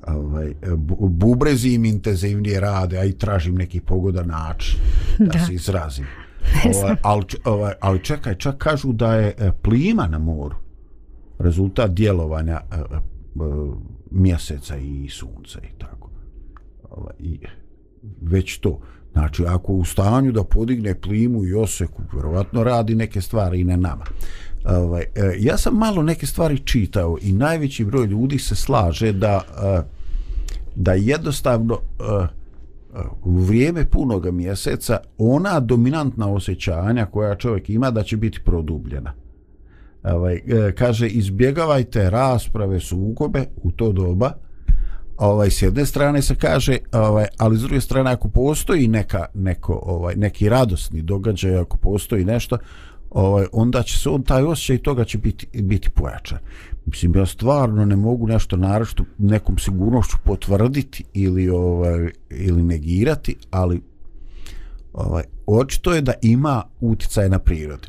Ovaj, 0.07 0.55
bu- 0.77 1.09
bubrezi 1.09 1.69
im 1.69 1.85
intenzivnije 1.85 2.61
rade, 2.61 2.99
a 2.99 3.05
i 3.05 3.13
tražim 3.13 3.55
neki 3.55 3.81
pogodan 3.81 4.27
način 4.27 4.79
da, 5.19 5.25
Da. 5.25 5.39
se 5.47 5.55
izrazim. 5.55 6.05
Ne 6.65 6.73
Ovaj, 6.77 6.97
ali, 7.03 7.25
ovaj, 7.45 7.73
ali 7.81 8.05
čekaj, 8.05 8.35
čak 8.35 8.59
kažu 8.59 8.93
da 8.93 9.15
je 9.15 9.35
e, 9.39 9.53
plima 9.63 10.07
na 10.07 10.19
moru 10.19 10.57
rezultat 11.39 11.91
djelovanja 11.91 12.61
e, 12.73 12.77
e, 12.77 12.85
mjeseca 14.11 14.77
i 14.77 15.09
sunca 15.09 15.59
i 15.61 15.79
tako. 15.79 16.11
Ovaj, 16.91 17.15
i 17.19 17.39
već 18.21 18.59
to. 18.59 18.81
Znači, 19.13 19.45
ako 19.47 19.73
u 19.73 19.85
stanju 19.85 20.33
da 20.33 20.45
podigne 20.45 21.01
plimu 21.01 21.45
i 21.45 21.55
oseku, 21.55 22.03
vjerovatno 22.13 22.65
radi 22.65 22.95
neke 22.95 23.21
stvari 23.21 23.61
i 23.61 23.65
na 23.65 23.77
nama. 23.77 24.05
Ovaj, 24.65 25.03
e, 25.03 25.37
ja 25.39 25.59
sam 25.59 25.75
malo 25.75 26.03
neke 26.03 26.27
stvari 26.27 26.59
čitao 26.59 27.19
i 27.23 27.33
najveći 27.33 27.85
broj 27.85 28.07
ljudi 28.07 28.39
se 28.39 28.55
slaže 28.55 29.13
da 29.13 29.41
e, 29.65 29.83
da 30.75 30.93
jednostavno 30.93 31.75
e, 31.75 32.27
u 33.23 33.39
vrijeme 33.39 33.91
punog 33.91 34.31
mjeseca 34.31 34.99
ona 35.19 35.61
dominantna 35.61 36.33
osjećanja 36.33 37.07
koja 37.07 37.35
čovjek 37.35 37.71
ima 37.71 37.91
da 37.91 38.03
će 38.03 38.17
biti 38.17 38.41
produbljena. 38.45 39.13
Ovaj, 40.05 40.35
e, 40.35 40.73
kaže, 40.79 41.09
izbjegavajte 41.09 42.11
rasprave, 42.11 42.81
sukobe 42.81 43.45
u 43.63 43.73
to 43.73 43.93
doba, 43.93 44.33
ovaj 45.17 45.51
s 45.51 45.63
jedne 45.63 45.87
strane 45.87 46.23
se 46.23 46.35
kaže 46.35 46.79
ovaj 46.93 47.27
ali 47.39 47.57
s 47.57 47.61
druge 47.61 47.81
strane 47.81 48.11
ako 48.11 48.29
postoji 48.29 48.89
neka 48.89 49.27
neko 49.35 49.83
ovaj 49.87 50.15
neki 50.17 50.49
radosni 50.49 51.03
događaj 51.03 51.57
ako 51.57 51.77
postoji 51.77 52.25
nešto 52.25 52.59
ovaj 53.15 53.47
onda 53.53 53.83
će 53.83 53.99
se 53.99 54.09
on 54.09 54.23
taj 54.23 54.43
osjećaj 54.43 54.79
toga 54.79 55.05
će 55.05 55.19
biti 55.19 55.47
biti 55.63 55.91
pojačan. 55.91 56.39
Mislim 56.87 57.17
ja 57.17 57.27
stvarno 57.27 57.85
ne 57.85 57.97
mogu 57.97 58.27
nešto 58.27 58.57
naročito 58.57 59.05
nekom 59.19 59.59
sigurnošću 59.59 60.17
potvrditi 60.25 61.05
ili 61.13 61.49
ovaj 61.49 62.11
ili 62.31 62.63
negirati 62.63 63.37
ali 63.51 63.81
ovaj 64.93 65.23
očito 65.47 65.95
je 65.95 66.01
da 66.01 66.13
ima 66.23 66.63
uticaj 66.81 67.29
na 67.29 67.39
prirodu 67.39 67.89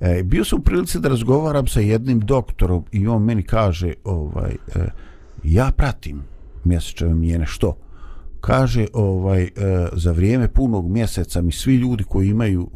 E, 0.00 0.22
bio 0.22 0.44
sam 0.44 0.58
u 0.58 0.62
prilici 0.62 1.00
da 1.00 1.08
razgovaram 1.08 1.66
sa 1.66 1.80
jednim 1.80 2.20
doktorom 2.20 2.84
i 2.92 3.06
on 3.06 3.22
meni 3.22 3.42
kaže 3.42 3.92
ovaj 4.04 4.50
e, 4.50 4.86
ja 5.44 5.70
pratim 5.76 6.22
mjesečeve 6.64 7.14
mijene. 7.14 7.46
Što? 7.46 7.76
Kaže 8.46 8.86
ovaj 8.92 9.42
e, 9.42 9.50
za 9.92 10.12
vrijeme 10.12 10.48
punog 10.48 10.90
mjeseca 10.90 11.42
mi 11.42 11.52
svi 11.52 11.76
ljudi 11.76 12.04
koji 12.04 12.28
imaju 12.28 12.70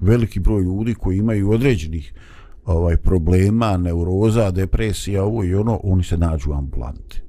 veliki 0.00 0.40
broj 0.40 0.62
ljudi 0.62 0.94
koji 0.94 1.18
imaju 1.18 1.50
određenih 1.50 2.14
ovaj 2.64 2.96
problema, 2.96 3.76
neuroza, 3.76 4.50
depresija, 4.50 5.24
ovo 5.24 5.44
i 5.44 5.54
ono, 5.54 5.80
oni 5.82 6.04
se 6.04 6.16
nađu 6.16 6.50
u 6.50 6.54
ambulanti. 6.54 7.22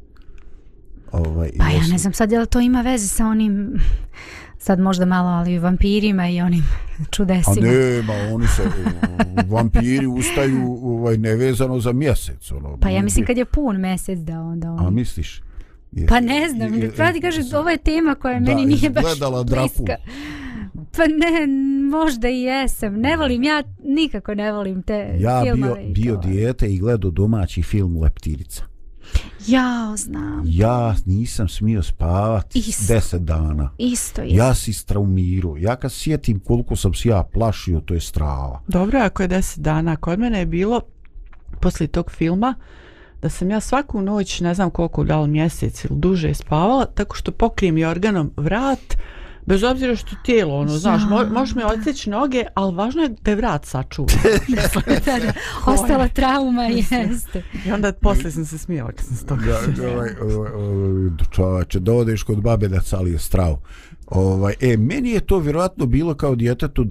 Ovaj, 1.12 1.50
Pa 1.58 1.70
ja 1.70 1.88
ne 1.92 1.98
znam 1.98 2.14
sad 2.14 2.32
je 2.32 2.40
li 2.40 2.48
to 2.48 2.60
ima 2.60 2.82
veze 2.82 3.08
sa 3.08 3.26
onim 3.26 3.74
sad 4.58 4.80
možda 4.80 5.06
malo 5.06 5.30
ali 5.30 5.60
vampirima 5.60 6.30
i 6.30 6.42
onim 6.42 6.64
A 7.00 7.04
čudesima. 7.12 7.68
nema, 7.68 8.14
oni 8.34 8.48
se 8.48 8.64
vampiri 9.48 10.08
ustaju 10.08 10.78
ovaj 10.84 11.18
nevezano 11.18 11.80
za 11.80 11.94
mjesec, 11.94 12.52
ono. 12.52 12.78
Pa 12.78 12.90
ja 12.90 13.04
mislim 13.04 13.26
kad 13.26 13.38
je 13.38 13.46
pun 13.46 13.82
mjesec 13.82 14.20
da 14.20 14.42
onda 14.42 14.68
A 14.68 14.72
oni... 14.72 14.96
misliš? 14.96 15.42
Je- 15.96 16.08
Pa 16.08 16.20
ne 16.20 16.50
znam, 16.50 16.74
je- 16.74 16.92
ti 17.14 17.22
kaže, 17.22 17.42
ovo 17.54 17.70
je 17.70 17.78
tema 17.78 18.16
koja 18.16 18.34
Da, 18.36 18.46
meni 18.46 18.66
nije 18.66 18.90
baš 18.90 19.04
bliska. 19.46 19.96
Pa 20.92 21.04
ne, 21.04 21.48
možda 21.90 22.30
i 22.30 22.42
jesam. 22.42 22.94
Ne 22.96 23.18
volim, 23.18 23.44
ja 23.44 23.64
nikako 23.80 24.36
ne 24.36 24.52
volim 24.52 24.84
te 24.84 25.16
Ja 25.20 25.42
bio, 25.44 25.56
filmove. 25.56 25.84
i 25.84 25.92
bio 25.92 26.16
to. 26.16 26.22
dijete 26.22 26.68
i 26.68 26.80
gledao 26.80 27.12
domaći 27.12 27.62
film 27.64 27.98
Leptirica. 27.98 28.64
Jao, 29.48 29.98
znam. 29.98 30.44
Ja 30.46 30.96
nisam 31.06 31.48
smio 31.50 31.84
spavati 31.84 32.60
Isto. 32.60 32.94
deset 32.94 33.22
dana. 33.22 33.70
Isto 33.78 34.22
je. 34.22 34.30
Ja 34.30 34.54
si 34.54 34.74
straumirao. 34.74 35.58
Ja 35.58 35.76
kad 35.76 35.92
sjetim 35.92 36.40
koliko 36.40 36.76
sam 36.76 36.94
se 36.94 37.10
ja 37.10 37.24
plašio, 37.24 37.80
to 37.80 37.94
je 37.94 38.00
strava. 38.02 38.62
Dobro, 38.68 39.00
ako 39.00 39.22
je 39.24 39.30
10 39.30 39.60
dana, 39.60 39.96
kod 39.96 40.20
mene 40.20 40.40
je 40.40 40.46
bilo 40.46 40.82
poslije 41.62 41.88
tog 41.88 42.12
filma 42.12 42.56
da 43.24 43.30
sam 43.30 43.52
ja 43.52 43.60
svaku 43.60 44.02
noć, 44.02 44.40
ne 44.40 44.54
znam 44.54 44.70
koliko, 44.70 45.04
da 45.04 45.20
li 45.20 45.28
mjesec 45.28 45.86
ili 45.86 46.00
duže 46.00 46.34
spavala, 46.34 46.86
tako 46.86 47.16
što 47.16 47.32
pokrijem 47.32 47.78
i 47.78 47.86
organom 47.86 48.32
vrat, 48.38 48.98
bez 49.46 49.64
obzira 49.64 49.96
što 49.96 50.16
tijelo, 50.26 50.56
ono, 50.56 50.78
znaš, 50.78 51.02
mo, 51.10 51.26
možeš 51.32 51.56
me 51.56 51.66
odseći 51.66 52.10
noge, 52.10 52.44
ali 52.54 52.76
važno 52.76 53.02
je 53.02 53.10
da 53.22 53.32
je 53.32 53.36
vrat 53.36 53.66
sačuvan. 53.66 54.16
da, 55.06 55.20
da. 55.20 55.34
Ostala 55.66 56.08
trauma 56.08 56.64
jeste. 56.64 57.44
I 57.66 57.72
onda 57.72 57.94
poslije 57.94 58.32
sam 58.32 58.46
se 58.46 58.58
smijala 58.58 58.92
kad 58.92 59.06
sam 59.06 59.16
se 59.16 59.26
toga 59.26 59.42
Da, 59.78 59.88
ovaj, 59.88 60.10
ovaj, 60.22 60.52
ovaj, 60.52 61.10
čovače, 61.32 61.80
dovodiš 61.80 62.24
kod 62.24 62.42
babe 62.42 62.68
da 62.68 62.80
cali 62.80 63.12
je 63.12 63.20
strav. 63.20 63.58
Ovaj, 64.08 64.54
e, 64.62 64.78
meni 64.78 65.10
je 65.10 65.20
to 65.20 65.40
vjerojatno 65.40 65.86
bilo 65.86 66.14
kao 66.14 66.36
djetetu 66.36 66.86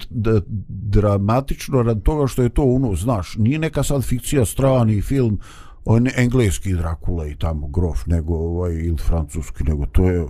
dramatično 0.67 1.83
rad 1.83 2.03
toga 2.03 2.27
što 2.27 2.41
je 2.41 2.49
to 2.49 2.63
ono, 2.63 2.95
znaš, 2.95 3.35
nije 3.37 3.59
neka 3.59 3.83
sad 3.83 4.03
fikcija 4.03 4.45
strani 4.45 5.01
film, 5.01 5.39
on 5.85 6.07
engleski 6.15 6.73
Drakula 6.73 7.27
i 7.27 7.35
tamo 7.35 7.67
grof, 7.67 8.05
nego 8.05 8.35
ovaj, 8.35 8.73
ili 8.73 8.97
francuski, 8.97 9.63
nego 9.63 9.85
to 9.85 10.09
je 10.09 10.25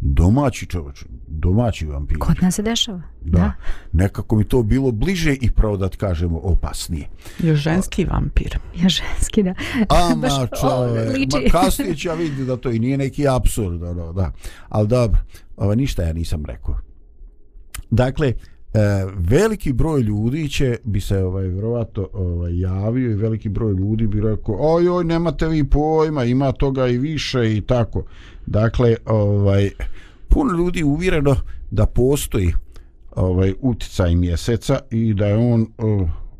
domaći 0.00 0.66
čovječ, 0.66 1.04
domaći 1.26 1.86
vampir. 1.86 2.18
Kod 2.18 2.36
nas 2.42 2.54
se 2.54 2.62
dešava. 2.62 3.02
Da. 3.20 3.38
Da. 3.38 3.52
Nekako 3.92 4.36
mi 4.36 4.44
to 4.44 4.62
bilo 4.62 4.92
bliže 4.92 5.34
i 5.40 5.50
pravo 5.50 5.76
da 5.76 5.88
ti 5.88 5.96
kažemo 5.96 6.38
opasnije. 6.38 7.08
Još 7.38 7.58
ženski 7.58 8.04
vampir. 8.04 8.58
Ja 8.76 8.88
ženski, 8.88 9.42
da. 9.42 9.54
A, 9.88 10.14
ma 10.20 10.46
čove, 10.60 11.04
ma 11.04 11.50
kasnije 11.60 11.96
ću 11.96 12.08
ja 12.08 12.14
vidjeti 12.14 12.44
da 12.44 12.56
to 12.56 12.70
i 12.70 12.78
nije 12.78 12.98
neki 12.98 13.28
absurd, 13.28 13.82
ono, 13.82 14.12
da. 14.12 14.32
Ali 14.68 14.88
dobro, 14.88 15.20
ovo, 15.56 15.74
ništa 15.74 16.02
ja 16.02 16.12
nisam 16.12 16.44
rekao. 16.44 16.78
Dakle, 17.90 18.32
e, 18.78 19.06
veliki 19.16 19.72
broj 19.72 20.00
ljudi 20.00 20.48
će 20.48 20.76
bi 20.84 21.00
se 21.00 21.18
ovaj 21.18 21.46
vjerovatno 21.46 22.08
ovaj 22.12 22.60
javio 22.60 23.10
i 23.10 23.14
veliki 23.14 23.48
broj 23.48 23.72
ljudi 23.72 24.06
bi 24.06 24.20
rekao 24.20 24.56
oj 24.58 24.88
oj 24.88 25.04
nemate 25.04 25.48
vi 25.48 25.64
pojma 25.64 26.24
ima 26.24 26.52
toga 26.52 26.86
i 26.86 26.98
više 26.98 27.56
i 27.56 27.60
tako. 27.60 28.04
Dakle 28.46 28.96
ovaj 29.06 29.70
puno 30.28 30.52
ljudi 30.52 30.82
uvjereno 30.82 31.36
da 31.70 31.86
postoji 31.86 32.52
ovaj 33.16 33.54
uticaj 33.60 34.14
mjeseca 34.14 34.78
i 34.90 35.14
da 35.14 35.26
je 35.26 35.36
on 35.36 35.66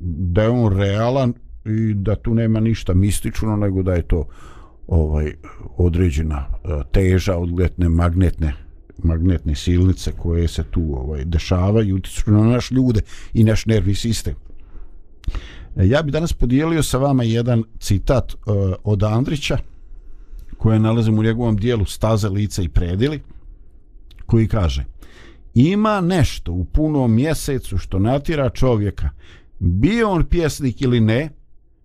da 0.00 0.42
je 0.42 0.48
on 0.48 0.76
realan 0.78 1.34
i 1.64 1.94
da 1.94 2.16
tu 2.16 2.34
nema 2.34 2.60
ništa 2.60 2.94
mistično 2.94 3.56
nego 3.56 3.82
da 3.82 3.94
je 3.94 4.02
to 4.02 4.26
ovaj 4.86 5.32
određena 5.76 6.36
e, 6.36 6.68
teža 6.92 7.36
odletne 7.36 7.88
magnetne 7.88 8.67
magnetne 8.98 9.54
silnice 9.54 10.12
koje 10.12 10.48
se 10.48 10.64
tu 10.70 10.94
ovaj 10.96 11.24
dešavaju 11.24 11.96
utiču 11.96 12.30
na 12.30 12.42
naš 12.42 12.70
ljude 12.70 13.00
i 13.34 13.44
naš 13.44 13.66
nervni 13.66 13.94
sistem. 13.94 14.34
E, 15.76 15.88
ja 15.88 16.02
bi 16.02 16.10
danas 16.10 16.32
podijelio 16.32 16.82
sa 16.82 16.98
vama 16.98 17.22
jedan 17.22 17.64
citat 17.80 18.34
uh, 18.34 18.40
od 18.84 19.02
Andrića 19.02 19.58
koje 20.58 20.78
nalazim 20.78 21.18
u 21.18 21.22
njegovom 21.22 21.56
dijelu 21.56 21.84
Staze, 21.84 22.28
lica 22.28 22.62
i 22.62 22.68
predili 22.68 23.20
koji 24.26 24.48
kaže 24.48 24.84
Ima 25.54 26.00
nešto 26.00 26.52
u 26.52 26.64
punom 26.64 27.14
mjesecu 27.14 27.78
što 27.78 27.98
natira 27.98 28.50
čovjeka, 28.50 29.10
bio 29.58 30.10
on 30.10 30.24
pjesnik 30.24 30.82
ili 30.82 31.00
ne, 31.00 31.30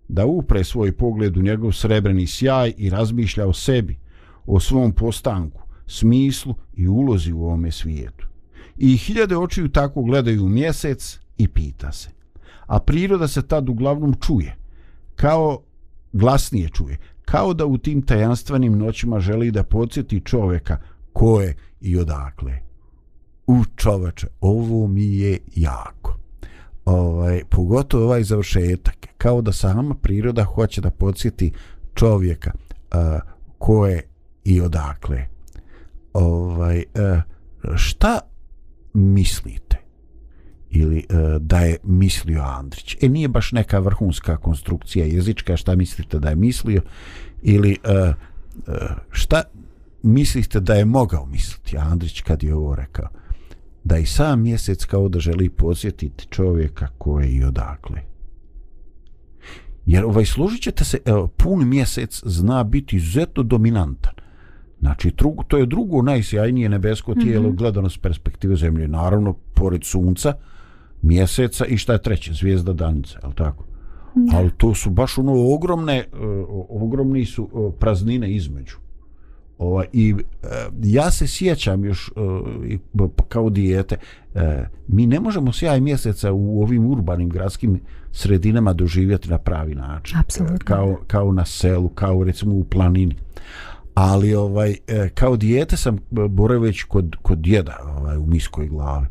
da 0.08 0.26
upre 0.26 0.64
svoj 0.64 0.92
pogled 0.92 1.36
u 1.36 1.42
njegov 1.42 1.72
srebrni 1.72 2.26
sjaj 2.26 2.72
i 2.76 2.90
razmišlja 2.90 3.46
o 3.46 3.52
sebi, 3.52 3.98
o 4.46 4.60
svom 4.60 4.92
postanku, 4.92 5.62
smislu 5.86 6.54
i 6.76 6.88
ulozi 6.88 7.32
u 7.32 7.42
ovome 7.42 7.70
svijetu. 7.70 8.28
I 8.76 8.96
hiljade 8.96 9.36
očiju 9.36 9.68
tako 9.68 10.02
gledaju 10.02 10.44
u 10.44 10.48
mjesec 10.48 11.18
i 11.38 11.48
pita 11.48 11.92
se. 11.92 12.08
A 12.66 12.80
priroda 12.80 13.28
se 13.28 13.42
tad 13.42 13.68
uglavnom 13.68 14.14
čuje, 14.20 14.56
kao 15.16 15.62
glasnije 16.12 16.68
čuje, 16.68 16.98
kao 17.24 17.54
da 17.54 17.66
u 17.66 17.78
tim 17.78 18.02
tajanstvenim 18.02 18.78
noćima 18.78 19.20
želi 19.20 19.50
da 19.50 19.62
podsjeti 19.62 20.20
čovjeka 20.20 20.78
ko 21.12 21.40
je 21.40 21.56
i 21.80 21.98
odakle. 21.98 22.58
U 23.46 23.64
čoveče, 23.76 24.26
ovo 24.40 24.86
mi 24.86 25.16
je 25.16 25.38
jako. 25.56 26.18
Ovaj, 26.84 27.42
pogotovo 27.50 28.04
ovaj 28.04 28.22
završetak, 28.22 28.96
kao 29.18 29.42
da 29.42 29.52
sama 29.52 29.94
priroda 29.94 30.44
hoće 30.44 30.80
da 30.80 30.90
podsjeti 30.90 31.52
čovjeka 31.94 32.52
uh, 32.54 33.20
ko 33.58 33.86
je 33.86 34.08
i 34.44 34.60
odakle. 34.60 35.33
Ovaj, 36.14 36.78
e, 36.78 36.84
šta 37.76 38.20
mislite? 38.94 39.84
ili 40.74 40.98
e, 40.98 41.04
da 41.40 41.58
je 41.58 41.76
mislio 41.82 42.42
Andrić. 42.42 42.96
E 43.02 43.08
nije 43.08 43.28
baš 43.28 43.52
neka 43.52 43.78
vrhunska 43.78 44.36
konstrukcija 44.36 45.06
jezička, 45.06 45.56
šta 45.56 45.76
mislite 45.76 46.18
da 46.18 46.28
je 46.28 46.36
mislio 46.36 46.82
ili 47.42 47.78
e, 47.84 48.12
šta 49.10 49.42
mislite 50.02 50.60
da 50.60 50.74
je 50.74 50.84
mogao 50.84 51.26
misliti 51.26 51.76
Andrić 51.78 52.20
kad 52.20 52.42
je 52.42 52.54
ovo 52.54 52.74
rekao. 52.74 53.08
da 53.84 53.98
i 53.98 54.06
sam 54.06 54.42
mjesec 54.42 54.84
kao 54.84 55.08
da 55.08 55.20
želi 55.20 55.48
posjetiti 55.48 56.26
čovjeka 56.30 56.88
koje 56.98 57.28
i 57.28 57.44
odakle. 57.44 58.00
Jer 59.86 60.04
ovaj 60.04 60.24
služit 60.24 60.62
ćete 60.62 60.84
se, 60.84 60.98
evo, 61.04 61.28
pun 61.28 61.68
mjesec 61.68 62.22
zna 62.26 62.64
biti 62.64 62.96
izuzetno 62.96 63.42
dominantan. 63.42 64.13
Znači, 64.84 65.12
drugo, 65.16 65.42
to 65.42 65.58
je 65.58 65.66
drugo 65.66 66.02
najsjajnije 66.02 66.68
nebesko 66.68 67.14
tijelo 67.14 67.48
mm 67.48 67.52
-hmm. 67.52 67.56
gledano 67.56 67.90
s 67.90 67.98
perspektive 67.98 68.56
zemlje. 68.56 68.88
Naravno, 68.88 69.32
pored 69.54 69.84
sunca, 69.84 70.32
mjeseca 71.02 71.66
i 71.66 71.76
šta 71.76 71.92
je 71.92 72.02
treće, 72.02 72.32
zvijezda 72.32 72.72
danica, 72.72 73.18
je 73.22 73.28
li 73.28 73.34
tako? 73.34 73.64
Da. 74.14 74.36
Ali 74.36 74.50
to 74.56 74.74
su 74.74 74.90
baš 74.90 75.18
ono 75.18 75.54
ogromne, 75.54 76.04
uh, 76.12 76.82
ogromni 76.82 77.24
su 77.24 77.48
uh, 77.52 77.74
praznine 77.78 78.32
između. 78.34 78.76
Ova, 79.58 79.84
I 79.92 80.12
uh, 80.12 80.20
ja 80.82 81.10
se 81.10 81.26
sjećam 81.26 81.84
još 81.84 82.12
uh, 82.94 83.10
kao 83.28 83.50
dijete, 83.50 83.96
uh, 84.34 84.40
mi 84.88 85.06
ne 85.06 85.20
možemo 85.20 85.52
sjaj 85.52 85.80
mjeseca 85.80 86.32
u 86.32 86.62
ovim 86.62 86.86
urbanim 86.86 87.28
gradskim 87.28 87.80
sredinama 88.12 88.72
doživjeti 88.72 89.30
na 89.30 89.38
pravi 89.38 89.74
način. 89.74 90.18
Apsolutno. 90.18 90.58
Kao, 90.64 90.98
kao 91.06 91.32
na 91.32 91.44
selu, 91.44 91.88
kao 91.88 92.24
recimo 92.24 92.54
u 92.54 92.64
planini. 92.64 93.14
Ali 93.94 94.34
ovaj 94.34 94.76
kao 95.14 95.36
dijete 95.36 95.76
sam 95.76 95.98
boreveć 96.10 96.82
kod, 96.82 97.16
kod 97.22 97.38
djeda 97.38 97.76
ovaj, 97.96 98.16
u 98.16 98.26
miskoj 98.26 98.68
glavi. 98.68 99.06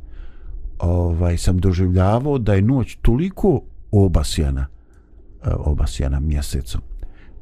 Ovaj, 0.80 1.38
sam 1.38 1.58
doživljavao 1.58 2.38
da 2.38 2.54
je 2.54 2.62
noć 2.62 2.98
toliko 3.02 3.62
obasjana 3.92 4.66
obasjana 5.46 6.20
mjesecom 6.20 6.82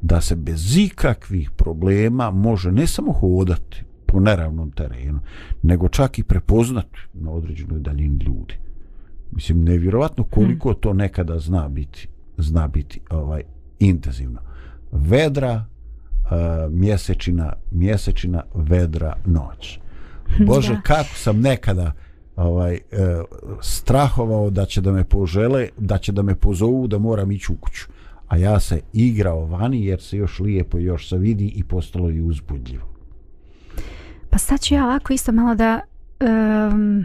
da 0.02 0.20
se 0.20 0.36
bez 0.36 0.76
ikakvih 0.76 1.50
problema 1.50 2.30
može 2.30 2.72
ne 2.72 2.86
samo 2.86 3.12
hodati 3.12 3.84
po 4.06 4.20
neravnom 4.20 4.70
terenu, 4.70 5.20
nego 5.62 5.88
čak 5.88 6.18
i 6.18 6.22
prepoznati 6.22 6.98
na 7.14 7.30
određenoj 7.30 7.80
daljini 7.80 8.24
ljudi. 8.24 8.54
Mislim, 9.32 9.64
nevjerovatno 9.64 10.24
koliko 10.24 10.68
hmm. 10.68 10.80
to 10.80 10.92
nekada 10.92 11.38
zna 11.38 11.68
biti, 11.68 12.08
zna 12.38 12.68
biti 12.68 13.00
ovaj 13.10 13.42
intenzivno. 13.78 14.40
Vedra, 14.92 15.64
mjesečina, 16.70 17.52
mjesečina, 17.70 18.42
vedra, 18.54 19.16
noć. 19.26 19.78
Bože, 20.46 20.74
da. 20.74 20.80
kako 20.80 21.14
sam 21.14 21.40
nekada 21.40 21.92
ovaj 22.36 22.74
uh, 22.74 22.78
strahovao 23.60 24.50
da 24.50 24.64
će 24.64 24.80
da 24.80 24.92
me 24.92 25.04
požele, 25.04 25.68
da 25.78 25.98
će 25.98 26.12
da 26.12 26.22
me 26.22 26.34
pozovu 26.34 26.86
da 26.86 26.98
moram 26.98 27.32
ići 27.32 27.52
u 27.52 27.56
kuću 27.56 27.86
a 28.32 28.36
ja 28.36 28.60
se 28.60 28.80
igrao 28.92 29.46
vani 29.46 29.84
jer 29.84 30.00
se 30.00 30.16
još 30.16 30.40
lijepo 30.40 30.78
još 30.78 31.08
se 31.08 31.18
vidi 31.18 31.52
i 31.56 31.64
postalo 31.64 32.10
i 32.10 32.20
uzbudljivo. 32.20 32.86
Pa 34.30 34.38
sad 34.38 34.60
ću 34.60 34.74
ja 34.74 34.84
ovako 34.84 35.12
isto 35.12 35.32
malo 35.32 35.54
da 35.54 35.80
um, 36.20 37.04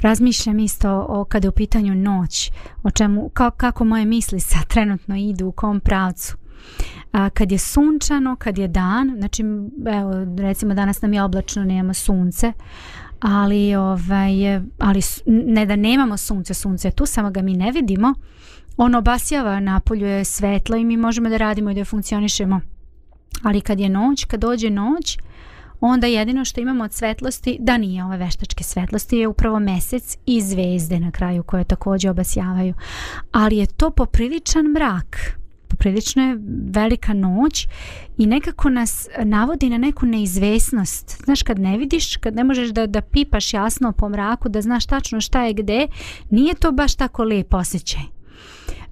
razmišljam 0.00 0.58
isto 0.58 1.06
o 1.08 1.24
kada 1.24 1.46
je 1.46 1.48
u 1.48 1.52
pitanju 1.52 1.94
noć, 1.94 2.52
o 2.82 2.90
čemu, 2.90 3.28
ka, 3.28 3.50
kako 3.50 3.84
moje 3.84 4.04
misli 4.04 4.40
sad 4.40 4.66
trenutno 4.66 5.16
idu 5.16 5.46
u 5.46 5.52
kom 5.52 5.80
pravcu. 5.80 6.36
A, 7.12 7.30
kad 7.30 7.52
je 7.52 7.58
sunčano, 7.58 8.36
kad 8.36 8.58
je 8.58 8.68
dan, 8.68 9.14
znači 9.18 9.42
evo, 10.00 10.12
recimo 10.38 10.74
danas 10.74 11.02
nam 11.02 11.12
je 11.12 11.22
oblačno, 11.22 11.64
nemamo 11.64 11.94
sunce, 11.94 12.52
ali, 13.20 13.74
ovaj, 13.74 14.32
ali 14.78 15.00
ne 15.26 15.66
da 15.66 15.76
nemamo 15.76 16.16
sunce, 16.16 16.54
sunce 16.54 16.90
tu, 16.90 17.06
samo 17.06 17.30
ga 17.30 17.42
mi 17.42 17.54
ne 17.54 17.72
vidimo, 17.72 18.14
Ono 18.78 18.98
obasjava 18.98 19.60
napolju 19.60 20.06
je 20.06 20.24
svetlo 20.24 20.76
i 20.76 20.84
mi 20.84 20.96
možemo 20.96 21.28
da 21.28 21.36
radimo 21.36 21.70
i 21.70 21.74
da 21.74 21.84
funkcionišemo. 21.84 22.60
Ali 23.42 23.60
kad 23.60 23.80
je 23.80 23.88
noć, 23.88 24.24
kad 24.24 24.40
dođe 24.40 24.70
noć 24.70 25.18
onda 25.80 26.06
jedino 26.06 26.44
što 26.44 26.60
imamo 26.60 26.84
od 26.84 26.92
svetlosti 26.92 27.56
da 27.60 27.78
nije 27.78 28.04
ove 28.04 28.16
veštačke 28.16 28.64
svetlosti 28.64 29.16
je 29.16 29.28
upravo 29.28 29.58
mesec 29.58 30.16
i 30.26 30.40
zvezde 30.40 31.00
na 31.00 31.10
kraju 31.10 31.42
koje 31.42 31.64
također 31.64 32.10
obasjavaju. 32.10 32.74
Ali 33.32 33.56
je 33.56 33.66
to 33.66 33.90
popriličan 33.90 34.66
mrak 34.66 35.38
poprilično 35.78 36.22
je 36.22 36.38
velika 36.70 37.12
noć 37.12 37.68
i 38.18 38.26
nekako 38.26 38.68
nas 38.68 39.08
navodi 39.24 39.70
na 39.70 39.78
neku 39.78 40.06
neizvesnost. 40.06 41.22
Znaš, 41.24 41.42
kad 41.42 41.58
ne 41.58 41.78
vidiš, 41.78 42.16
kad 42.16 42.34
ne 42.34 42.44
možeš 42.44 42.68
da, 42.68 42.86
da 42.86 43.00
pipaš 43.00 43.54
jasno 43.54 43.92
po 43.92 44.08
mraku, 44.08 44.48
da 44.48 44.62
znaš 44.62 44.86
tačno 44.86 45.20
šta 45.20 45.44
je 45.44 45.52
gde, 45.52 45.86
nije 46.30 46.54
to 46.54 46.72
baš 46.72 46.94
tako 46.94 47.24
lijep 47.24 47.54
osjećaj. 47.54 48.02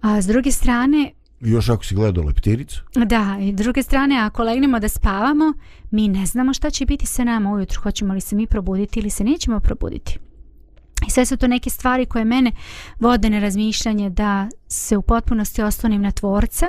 A 0.01 0.22
s 0.22 0.27
druge 0.27 0.51
strane... 0.51 1.12
Još 1.40 1.68
ako 1.68 1.85
si 1.85 1.94
gledao 1.94 2.25
leptiricu? 2.25 2.83
Da, 2.94 3.37
i 3.40 3.53
s 3.53 3.57
druge 3.57 3.83
strane, 3.83 4.18
ako 4.18 4.42
legnemo 4.42 4.81
da 4.81 4.88
spavamo, 4.88 5.53
mi 5.90 6.09
ne 6.09 6.27
znamo 6.27 6.55
šta 6.55 6.70
će 6.70 6.87
biti 6.87 7.07
sa 7.07 7.25
nama 7.25 7.53
ujutru. 7.53 7.81
Hoćemo 7.83 8.14
li 8.14 8.20
se 8.20 8.37
mi 8.37 8.46
probuditi 8.46 9.01
ili 9.01 9.11
se 9.11 9.25
nećemo 9.25 9.61
probuditi. 9.61 10.18
I 11.07 11.11
sve 11.11 11.27
su 11.27 11.37
to 11.37 11.47
neke 11.47 11.71
stvari 11.71 12.07
koje 12.07 12.25
mene 12.25 12.53
vode 13.01 13.31
na 13.31 13.38
razmišljanje 13.38 14.11
da 14.11 14.49
se 14.69 14.97
u 14.97 15.03
potpunosti 15.03 15.62
oslonim 15.62 16.03
na 16.03 16.11
tvorca, 16.11 16.66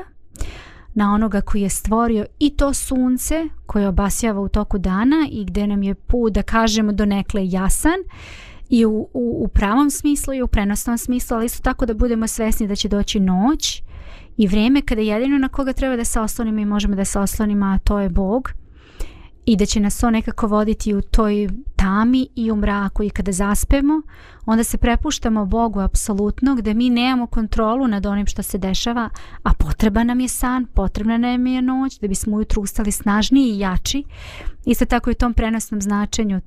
na 0.93 1.13
onoga 1.13 1.41
koji 1.41 1.61
je 1.61 1.69
stvorio 1.69 2.25
i 2.39 2.49
to 2.49 2.73
sunce 2.73 3.49
koje 3.65 3.87
obasjava 3.87 4.41
u 4.41 4.49
toku 4.49 4.77
dana 4.77 5.27
i 5.31 5.45
gde 5.45 5.67
nam 5.67 5.83
je 5.83 5.95
put 5.95 6.33
da 6.33 6.41
kažemo 6.41 6.91
donekle 6.91 7.49
jasan 7.49 7.99
i 8.69 8.85
u, 8.85 9.09
u, 9.13 9.43
u 9.43 9.47
pravom 9.47 9.89
smislu 9.89 10.33
i 10.33 10.41
u 10.41 10.47
prenosnom 10.47 10.97
smislu, 10.97 11.35
ali 11.37 11.45
isto 11.45 11.63
tako 11.63 11.85
da 11.85 11.93
budemo 11.93 12.27
svesni 12.27 12.67
da 12.67 12.75
će 12.75 12.87
doći 12.87 13.19
noć 13.19 13.83
i 14.37 14.47
vrijeme 14.47 14.81
kada 14.81 15.01
jedino 15.01 15.37
na 15.37 15.49
koga 15.49 15.73
treba 15.73 15.95
da 15.95 16.05
se 16.05 16.19
oslonimo 16.19 16.59
i 16.59 16.65
možemo 16.65 16.95
da 16.95 17.05
se 17.05 17.19
oslonimo, 17.19 17.65
a 17.65 17.77
to 17.77 17.99
je 17.99 18.09
Bog 18.09 18.51
i 19.47 19.55
da 19.55 19.65
će 19.65 19.79
nas 19.79 20.03
on 20.03 20.13
nekako 20.13 20.47
voditi 20.47 20.93
u 20.93 21.01
toj 21.01 21.49
tami 21.75 22.27
i 22.35 22.51
u 22.51 22.55
mraku 22.55 23.03
i 23.03 23.09
kada 23.09 23.31
zaspemo, 23.31 24.01
onda 24.45 24.63
se 24.63 24.77
prepuštamo 24.77 25.45
Bogu 25.45 25.79
apsolutno 25.79 26.55
gde 26.55 26.73
mi 26.73 26.89
nemamo 26.89 27.27
kontrolu 27.27 27.87
nad 27.87 28.05
onim 28.05 28.25
što 28.25 28.43
se 28.43 28.57
dešava, 28.57 29.09
a 29.43 29.53
potreba 29.53 30.03
nam 30.03 30.19
je 30.19 30.27
san, 30.27 30.65
potrebna 30.65 31.17
nam 31.17 31.47
je 31.47 31.61
noć 31.61 31.99
da 31.99 32.07
bismo 32.07 32.37
ujutru 32.37 32.61
ustali 32.61 32.91
snažniji 32.91 33.49
i 33.49 33.59
jači. 33.59 34.03
Isto 34.65 34.85
tako 34.85 35.09
i 35.09 35.11
u 35.11 35.15
tom 35.15 35.33
prenosnom 35.33 35.81
značenju 35.81 36.41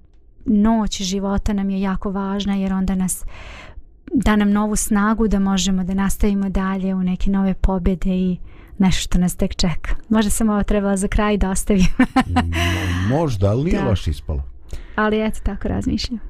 noć 0.45 1.03
života 1.03 1.53
nam 1.53 1.71
je 1.71 1.81
jako 1.81 2.11
važna 2.11 2.55
jer 2.55 2.73
onda 2.73 2.95
nas 2.95 3.25
da 4.15 4.37
nam 4.37 4.53
novu 4.53 4.77
snagu 4.77 5.29
da 5.29 5.39
možemo 5.39 5.85
da 5.85 5.95
nastavimo 5.95 6.49
dalje 6.49 6.95
u 6.95 7.03
neke 7.03 7.31
nove 7.31 7.55
pobjede 7.55 8.11
i 8.11 8.39
nešto 8.81 9.03
što 9.03 9.19
nas 9.19 9.37
tek 9.37 9.55
čeka. 9.55 9.95
Možda 10.09 10.31
sam 10.31 10.49
ovo 10.49 10.63
trebala 10.63 10.97
za 10.97 11.09
kraj 11.09 11.37
da 11.37 11.51
ostavim. 11.51 11.87
Možda, 13.17 13.51
ali 13.51 13.65
nije 13.65 13.83
baš 13.83 14.07
ispalo. 14.07 14.43
Ali 14.97 15.27
eto, 15.27 15.41
tako 15.43 15.69
razmišljam. 15.69 16.21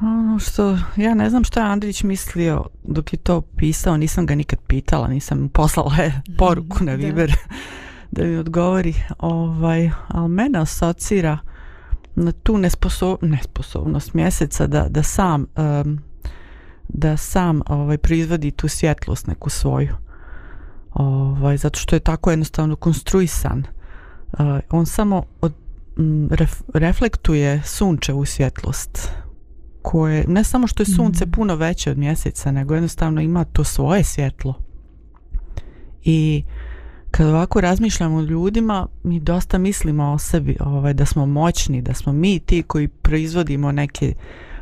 Ono 0.00 0.38
što, 0.38 0.78
ja 0.96 1.14
ne 1.14 1.30
znam 1.30 1.44
što 1.44 1.60
je 1.60 1.66
Andrić 1.66 2.02
mislio 2.02 2.64
dok 2.84 3.12
je 3.12 3.16
to 3.16 3.40
pisao, 3.40 3.96
nisam 3.96 4.26
ga 4.26 4.34
nikad 4.34 4.58
pitala, 4.66 5.08
nisam 5.08 5.48
poslala 5.48 5.96
je 5.96 6.22
poruku 6.38 6.84
na 6.84 6.94
Viber 7.00 7.28
da. 7.30 7.54
da 8.10 8.24
mi 8.24 8.36
odgovori, 8.36 8.94
ovaj, 9.18 9.90
ali 10.08 10.28
mene 10.28 10.58
asocira 10.58 11.38
na 12.14 12.32
tu 12.32 12.58
nesposob, 12.58 13.18
nesposobnost 13.22 14.14
mjeseca 14.14 14.66
da, 14.66 14.86
da 14.88 15.02
sam 15.02 15.46
um, 15.56 15.98
da 16.88 17.16
sam 17.16 17.62
ovaj 17.66 17.98
proizvodi 17.98 18.50
tu 18.50 18.68
svjetlost 18.68 19.26
neku 19.26 19.50
svoju 19.50 19.96
ovaj, 20.92 21.56
zato 21.56 21.78
što 21.78 21.96
je 21.96 22.00
tako 22.00 22.30
jednostavno 22.30 22.76
konstruisan 22.76 23.64
uh, 24.32 24.38
on 24.70 24.86
samo 24.86 25.22
od, 25.40 25.54
m, 25.98 26.28
ref, 26.30 26.62
reflektuje 26.74 27.62
sunčevu 27.64 28.24
svjetlost 28.24 29.10
koje 29.82 30.24
ne 30.28 30.44
samo 30.44 30.66
što 30.66 30.82
je 30.82 30.86
sunce 30.86 31.26
mm. 31.26 31.30
puno 31.30 31.54
veće 31.54 31.90
od 31.90 31.98
mjeseca 31.98 32.52
nego 32.52 32.74
jednostavno 32.74 33.20
ima 33.20 33.44
to 33.44 33.64
svoje 33.64 34.04
svjetlo 34.04 34.54
i 36.04 36.44
uh, 36.46 36.70
kad 37.10 37.26
ovako 37.26 37.60
razmišljamo 37.60 38.16
o 38.16 38.22
ljudima, 38.22 38.86
mi 39.02 39.20
dosta 39.20 39.58
mislimo 39.58 40.12
o 40.12 40.18
sebi, 40.18 40.56
ovaj, 40.60 40.94
da 40.94 41.06
smo 41.06 41.26
moćni, 41.26 41.82
da 41.82 41.94
smo 41.94 42.12
mi 42.12 42.38
ti 42.38 42.62
koji 42.62 42.88
proizvodimo 42.88 43.72
neke 43.72 44.14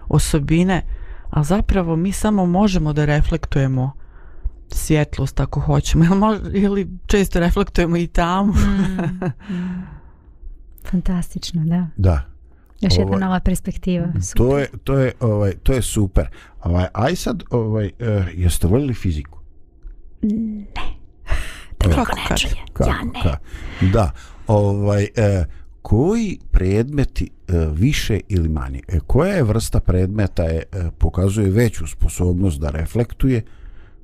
osobine, 0.09 0.83
a 1.31 1.45
zapravo 1.45 1.97
mi 1.97 2.13
samo 2.13 2.47
možemo 2.47 2.93
da 2.93 3.05
reflektujemo 3.05 3.93
svjetlost 4.71 5.41
ako 5.41 5.61
hoćemo, 5.61 6.05
ili, 6.05 6.17
mož, 6.17 6.39
ili 6.53 6.89
često 7.07 7.41
reflektujemo 7.41 7.97
i 7.97 8.07
tamo. 8.07 8.53
mm, 8.53 9.25
mm. 9.55 9.87
Fantastično, 10.91 11.65
da. 11.65 11.87
Da. 11.97 12.23
Još 12.81 12.93
jedna 12.93 13.07
ovaj, 13.07 13.21
nova 13.21 13.41
perspektiva. 13.41 14.07
Super. 14.13 14.37
To 14.37 14.59
je, 14.59 14.69
to 14.85 14.99
je, 14.99 15.13
ovaj, 15.21 15.53
to 15.63 15.73
je 15.73 15.83
super. 15.83 16.29
Ovaj, 16.65 16.87
aj 16.93 17.17
sad, 17.17 17.43
ovaj, 17.51 17.87
uh, 17.87 18.25
jeste 18.35 18.67
voljeli 18.67 18.95
fiziku? 18.95 19.39
Ne 20.23 20.99
da 21.87 21.95
kako 21.95 22.17
ne 22.31 22.37
čuje. 22.37 22.63
Kako, 22.73 22.91
ja 22.91 22.97
ne. 23.05 23.23
Ka, 23.23 23.39
da, 23.93 24.11
ovaj, 24.47 25.09
e, 25.17 25.45
koji 25.83 26.39
predmeti 26.51 27.31
e, 27.49 27.53
više 27.73 28.21
ili 28.29 28.49
manje? 28.49 28.81
E, 28.89 28.99
koja 29.07 29.35
je 29.35 29.43
vrsta 29.43 29.81
predmeta 29.81 30.43
je, 30.43 30.63
e, 30.73 30.91
pokazuje 30.99 31.51
veću 31.51 31.87
sposobnost 31.87 32.61
da 32.61 32.71
reflektuje 32.71 33.37
e, 33.37 33.43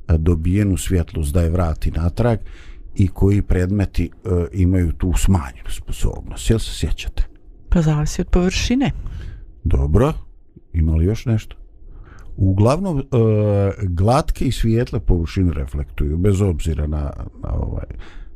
dobijenu 0.08 0.76
svjetlost 0.76 1.34
da 1.34 1.40
je 1.40 1.50
vrati 1.50 1.90
natrag 1.90 2.38
i 2.94 3.08
koji 3.08 3.42
predmeti 3.42 4.04
e, 4.04 4.28
imaju 4.52 4.92
tu 4.92 5.12
smanjenu 5.16 5.70
sposobnost? 5.70 6.50
Jel 6.50 6.58
se 6.58 6.70
sjećate? 6.72 7.22
Pa 7.68 7.82
zavisi 7.82 8.20
od 8.20 8.28
površine. 8.28 8.90
Dobro. 9.64 10.12
Ima 10.72 10.94
li 10.94 11.04
još 11.04 11.26
nešto? 11.26 11.56
Uglavnom, 12.36 12.98
e, 12.98 13.02
glatke 13.82 14.44
i 14.44 14.52
svijetle 14.52 15.00
površine 15.00 15.52
reflektuju, 15.52 16.16
bez 16.16 16.40
obzira 16.40 16.86
na, 16.86 17.12
na 17.42 17.54
ovaj, 17.54 17.86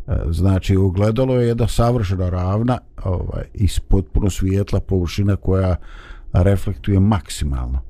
e, 0.07 0.33
znači 0.33 0.77
ogledalo 0.77 1.41
je 1.41 1.49
jedna 1.49 1.69
savršena 1.69 2.31
ravna 2.31 2.79
ovaj, 3.05 3.45
i 3.55 3.69
potpuno 3.89 4.31
svijetla 4.31 4.81
površina 4.81 5.37
koja 5.37 5.77
reflektuje 6.33 7.01
maksimalno. 7.01 7.81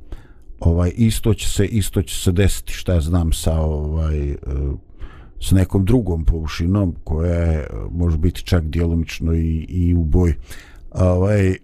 Ovaj, 0.61 0.93
isto 0.97 1.35
će 1.35 1.49
se 1.49 1.67
isto 1.67 2.03
će 2.03 2.17
se 2.17 2.33
desiti 2.33 2.73
šta 2.73 2.95
ja 2.95 3.01
znam 3.01 3.33
sa 3.33 3.61
ovaj, 3.61 4.31
e, 4.31 4.37
s 5.41 5.51
nekom 5.51 5.85
drugom 5.85 6.25
površinom 6.25 6.95
koja 7.05 7.35
je, 7.35 7.59
e, 7.59 7.67
može 7.91 8.19
biti 8.19 8.43
čak 8.43 8.65
djelomično 8.65 9.35
i, 9.35 9.67
i 9.69 9.95
u 9.95 10.05
boj. 10.05 10.35
Ovaj, 10.91 11.49
eh, 11.51 11.57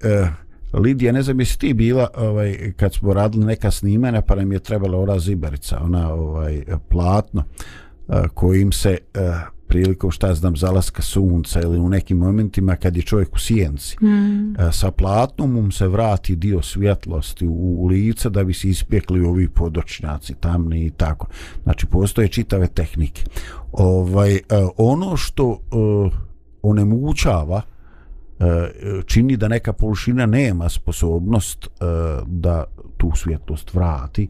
Lidija, 0.73 1.13
ne 1.13 1.23
znam 1.23 1.41
jesi 1.41 1.59
ti 1.59 1.75
bila 1.75 2.09
ovaj, 2.17 2.73
kad 2.77 2.95
smo 2.95 3.15
radili 3.15 3.47
neka 3.47 3.71
snimanja 3.71 4.23
pa 4.23 4.35
nam 4.35 4.53
je 4.53 4.59
trebala 4.59 4.99
ora 4.99 5.19
zibarica, 5.19 5.81
ona 5.83 6.15
ovaj, 6.15 6.63
platno 6.89 7.45
e, 8.09 8.23
kojim 8.35 8.73
se 8.73 8.99
eh, 9.15 9.21
prilikom 9.69 10.11
šta 10.11 10.35
znam 10.35 10.57
zalaska 10.57 11.03
sunca 11.03 11.61
ili 11.61 11.79
u 11.79 11.89
nekim 11.89 12.19
momentima 12.19 12.77
kad 12.77 12.97
je 12.97 13.03
čovjek 13.03 13.35
u 13.35 13.39
sjenci 13.39 13.97
mm. 14.05 14.61
eh, 14.61 14.73
sa 14.73 14.91
platnom 14.91 15.53
mu 15.53 15.71
se 15.71 15.89
vrati 15.89 16.37
dio 16.37 16.63
svjetlosti 16.63 17.47
u, 17.47 17.77
u 17.79 17.87
lice 17.87 18.31
da 18.31 18.45
bi 18.45 18.55
se 18.55 18.69
ispjekli 18.69 19.21
ovi 19.21 19.49
podočnjaci 19.49 20.35
tamni 20.41 20.87
i 20.87 20.91
tako. 20.91 21.27
Znači 21.63 21.87
postoje 21.87 22.29
čitave 22.29 22.67
tehnike. 22.67 23.25
Ovaj, 23.73 24.35
eh, 24.35 24.41
ono 24.77 25.17
što 25.17 25.53
eh, 25.53 26.17
onemogućava 26.63 27.63
E, 28.41 28.71
čini 29.07 29.37
da 29.37 29.49
neka 29.49 29.73
površina 29.73 30.27
nema 30.27 30.69
sposobnost 30.69 31.67
e, 31.67 31.69
da 32.27 32.65
tu 32.97 33.11
svjetlost 33.17 33.75
vrati 33.75 34.29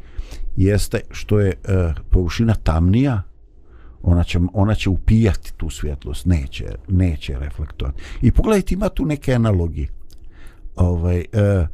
jeste 0.57 1.01
što 1.11 1.41
je 1.41 1.51
e, 1.51 1.93
površina 2.11 2.55
tamnija 2.55 3.23
ona 4.05 4.25
će, 4.25 4.41
ona 4.53 4.75
će 4.75 4.91
upijati 4.91 5.53
tu 5.57 5.71
svjetlost 5.71 6.27
neće, 6.27 6.65
neće 6.89 7.39
reflektovati. 7.39 8.03
I 8.23 8.33
pogledajte 8.33 8.75
ima 8.75 8.89
tu 8.89 9.05
neke 9.05 9.35
analogije. 9.35 9.89
Ovaj, 10.77 11.19
e, 11.19 11.67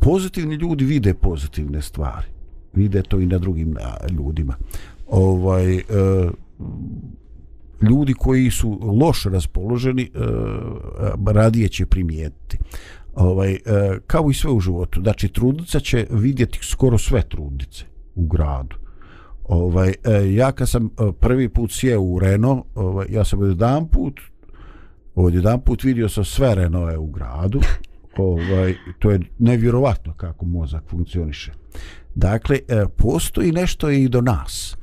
pozitivni 0.00 0.54
ljudi 0.54 0.84
vide 0.84 1.14
pozitivne 1.14 1.82
stvari. 1.82 2.26
Vide 2.74 3.02
to 3.02 3.20
i 3.20 3.26
na 3.26 3.38
drugim 3.38 3.76
ljudima. 4.10 4.56
Ovaj 5.06 5.76
e, 5.76 5.82
ljudi 7.82 8.14
koji 8.14 8.50
su 8.50 8.78
loše 9.00 9.30
raspoloženi 9.30 10.02
e, 10.02 10.08
radije 11.32 11.68
će 11.68 11.86
primijetiti. 11.86 12.58
Ovaj, 13.14 13.52
e, 13.52 13.58
kao 14.06 14.30
i 14.30 14.34
sve 14.34 14.50
u 14.50 14.60
životu. 14.60 15.00
Znači 15.02 15.28
trudnica 15.28 15.80
će 15.80 16.06
vidjeti 16.10 16.58
skoro 16.62 16.98
sve 16.98 17.22
trudnice 17.28 17.84
u 18.14 18.26
gradu 18.26 18.76
ovaj, 19.48 19.94
e, 20.04 20.34
ja 20.34 20.52
kad 20.52 20.68
sam 20.68 20.86
e, 20.86 21.12
prvi 21.20 21.48
put 21.48 21.72
sjeo 21.72 22.00
u 22.00 22.18
Reno 22.18 22.64
ovaj, 22.74 23.06
ja 23.10 23.24
sam 23.24 23.50
jedan 23.50 23.88
put 23.88 24.20
od 25.14 25.34
jedan 25.34 25.60
put 25.60 25.84
vidio 25.84 26.08
sam 26.08 26.24
sve 26.24 26.54
Renault'e 26.54 26.96
u 26.96 27.06
gradu. 27.06 27.60
Ovaj, 28.16 28.74
to 28.98 29.10
je 29.10 29.20
nevjerovatno 29.38 30.14
kako 30.14 30.44
mozak 30.44 30.82
funkcioniše. 30.90 31.52
Dakle 32.14 32.58
e, 32.68 32.84
postoji 32.96 33.52
nešto 33.52 33.90
i 33.90 34.08
do 34.08 34.20
nas. 34.20 34.76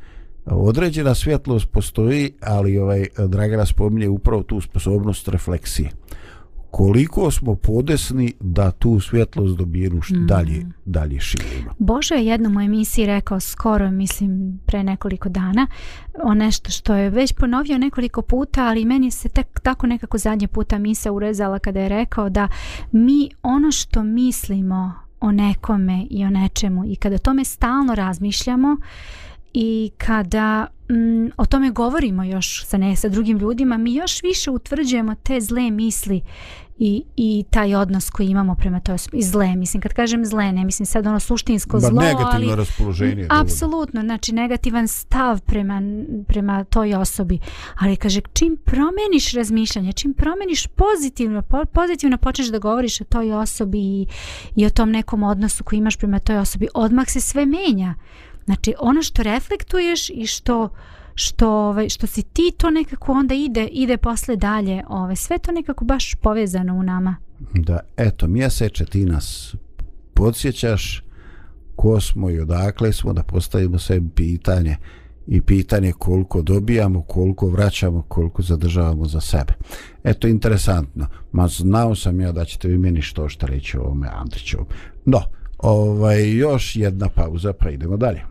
Određena 0.46 1.16
svjetlost 1.16 1.68
postoji, 1.72 2.34
ali 2.42 2.78
ovaj 2.78 3.06
Dragana 3.28 3.66
spominje 3.66 4.10
upravo 4.10 4.44
tu 4.44 4.62
sposobnost 4.62 5.28
refleksije. 5.28 5.90
Koliko 6.78 7.32
smo 7.32 7.56
podesni 7.56 8.34
da 8.40 8.72
tu 8.72 9.00
svjetlost 9.00 9.58
dobijenu 9.58 9.96
mm. 9.96 10.28
dalje, 10.28 10.66
dalje 10.86 11.20
širimo. 11.20 11.72
Bože 11.80 12.16
je 12.16 12.26
jednom 12.26 12.58
u 12.58 12.62
emisiji 12.62 13.06
rekao 13.06 13.40
skoro, 13.40 13.92
mislim, 13.92 14.60
pre 14.66 14.84
nekoliko 14.84 15.30
dana, 15.30 15.68
o 16.24 16.34
nešto 16.34 16.72
što 16.72 16.96
je 16.96 17.10
već 17.10 17.34
ponovio 17.34 17.78
nekoliko 17.78 18.22
puta, 18.22 18.68
ali 18.68 18.86
meni 18.86 19.12
se 19.12 19.30
tek 19.30 19.60
tako 19.60 19.88
nekako 19.88 20.18
zadnje 20.18 20.48
puta 20.48 20.78
mi 20.78 20.96
se 20.96 21.12
urezala 21.12 21.60
kada 21.60 21.80
je 21.80 21.90
rekao 21.90 22.30
da 22.30 22.48
mi 22.92 23.30
ono 23.44 23.72
što 23.72 24.04
mislimo 24.04 24.94
o 25.20 25.32
nekome 25.32 26.08
i 26.10 26.26
o 26.26 26.30
nečemu 26.30 26.86
i 26.86 26.96
kada 26.96 27.18
tome 27.18 27.46
stalno 27.46 27.96
razmišljamo, 27.96 28.72
uh, 28.72 29.25
i 29.58 29.92
kada 29.98 30.68
mm, 30.90 31.28
o 31.38 31.46
tome 31.46 31.72
govorimo 31.72 32.24
još 32.24 32.66
sa 32.66 32.78
ne 32.78 32.96
sa 32.96 33.10
drugim 33.10 33.38
ljudima 33.38 33.78
mi 33.78 33.94
još 33.94 34.24
više 34.24 34.52
utvrđujemo 34.52 35.16
te 35.16 35.42
zle 35.42 35.72
misli 35.72 36.22
i, 36.78 37.04
i 37.16 37.46
taj 37.50 37.76
odnos 37.76 38.10
koji 38.10 38.28
imamo 38.28 38.56
prema 38.56 38.80
toj 38.80 38.96
i 39.14 39.24
zle 39.24 39.56
mislim 39.56 39.82
kad 39.82 39.94
kažem 39.94 40.26
zle 40.26 40.52
ne 40.52 40.66
mislim 40.66 40.86
sad 40.86 41.08
ono 41.08 41.20
suštinsko 41.20 41.78
ba, 41.78 41.80
zlo 41.80 42.02
negativno 42.02 42.30
ali 42.34 42.56
raspoloženje 42.56 43.28
apsolutno 43.30 44.02
znači 44.02 44.34
negativan 44.34 44.88
stav 44.88 45.42
prema 45.42 45.82
prema 46.28 46.64
toj 46.64 46.94
osobi. 46.94 47.40
Ali 47.80 47.96
kaže 47.96 48.22
čim 48.34 48.58
promeniš 48.66 49.34
razmišljanje 49.34 49.94
čim 49.94 50.14
promeniš 50.14 50.68
pozitivno 50.68 51.42
po, 51.42 51.66
pozitivno 51.66 52.18
počneš 52.18 52.48
da 52.48 52.60
govoriš 52.60 53.02
o 53.02 53.04
toj 53.04 53.32
osobi 53.32 53.80
i, 53.80 54.08
i 54.56 54.66
o 54.66 54.70
tom 54.70 54.92
nekom 54.92 55.24
odnosu 55.24 55.64
koji 55.64 55.80
imaš 55.80 55.98
prema 55.98 56.20
toj 56.20 56.38
osobi 56.38 56.68
odmah 56.74 57.10
se 57.10 57.22
sve 57.22 57.46
menja 57.46 57.94
Znači 58.46 58.74
ono 58.80 59.04
što 59.04 59.24
reflektuješ 59.24 60.10
i 60.10 60.26
što 60.26 60.70
što 61.16 61.50
ovaj 61.50 61.90
što 61.90 62.08
si 62.08 62.22
ti 62.22 62.52
to 62.58 62.70
nekako 62.70 63.12
onda 63.12 63.36
ide 63.36 63.68
ide 63.72 63.98
posle 63.98 64.36
dalje, 64.36 64.84
ovaj 64.88 65.16
sve 65.16 65.38
to 65.38 65.52
nekako 65.52 65.86
baš 65.86 66.16
povezano 66.16 66.74
u 66.74 66.84
nama. 66.84 67.16
Da, 67.54 67.80
eto, 67.98 68.28
mjeseče 68.28 68.86
ti 68.86 69.06
nas 69.06 69.56
podsjećaš 70.14 71.04
ko 71.76 72.02
smo 72.02 72.30
i 72.30 72.40
odakle 72.40 72.94
smo 72.94 73.14
da 73.14 73.24
postavimo 73.24 73.80
sebi 73.80 74.10
pitanje 74.16 74.78
i 75.28 75.42
pitanje 75.42 75.92
koliko 75.92 76.42
dobijamo, 76.42 77.02
koliko 77.02 77.48
vraćamo, 77.48 78.02
koliko 78.02 78.42
zadržavamo 78.42 79.06
za 79.06 79.22
sebe. 79.22 79.54
Eto, 80.04 80.28
interesantno. 80.28 81.08
Ma 81.32 81.48
znao 81.48 81.96
sam 81.96 82.22
ja 82.22 82.32
da 82.32 82.46
ćete 82.46 82.68
vi 82.68 82.78
meni 82.78 83.02
što 83.02 83.30
što 83.30 83.48
reći 83.48 83.78
o 83.78 83.82
ovome 83.82 84.08
Andriću. 84.14 84.58
No, 85.06 85.22
ovaj, 85.58 86.30
još 86.30 86.76
jedna 86.76 87.10
pauza 87.10 87.54
pa 87.54 87.70
idemo 87.70 87.98
dalje. 87.98 88.22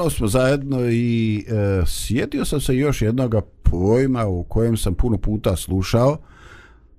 Ponovo 0.00 0.10
smo 0.10 0.28
zajedno 0.28 0.90
i 0.90 1.44
e, 1.48 1.82
sjetio 1.86 2.44
sam 2.44 2.60
se 2.60 2.76
još 2.76 3.02
jednog 3.02 3.34
pojma 3.62 4.26
u 4.26 4.44
kojem 4.44 4.76
sam 4.76 4.94
puno 4.94 5.18
puta 5.18 5.56
slušao, 5.56 6.18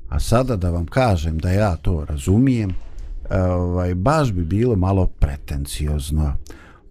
a 0.09 0.19
sada 0.19 0.55
da 0.55 0.69
vam 0.69 0.85
kažem 0.85 1.37
da 1.37 1.51
ja 1.51 1.75
to 1.75 2.05
razumijem, 2.09 2.69
e, 2.69 3.41
ovaj, 3.41 3.95
baš 3.95 4.31
bi 4.31 4.43
bilo 4.43 4.75
malo 4.75 5.07
pretenciozno. 5.07 6.33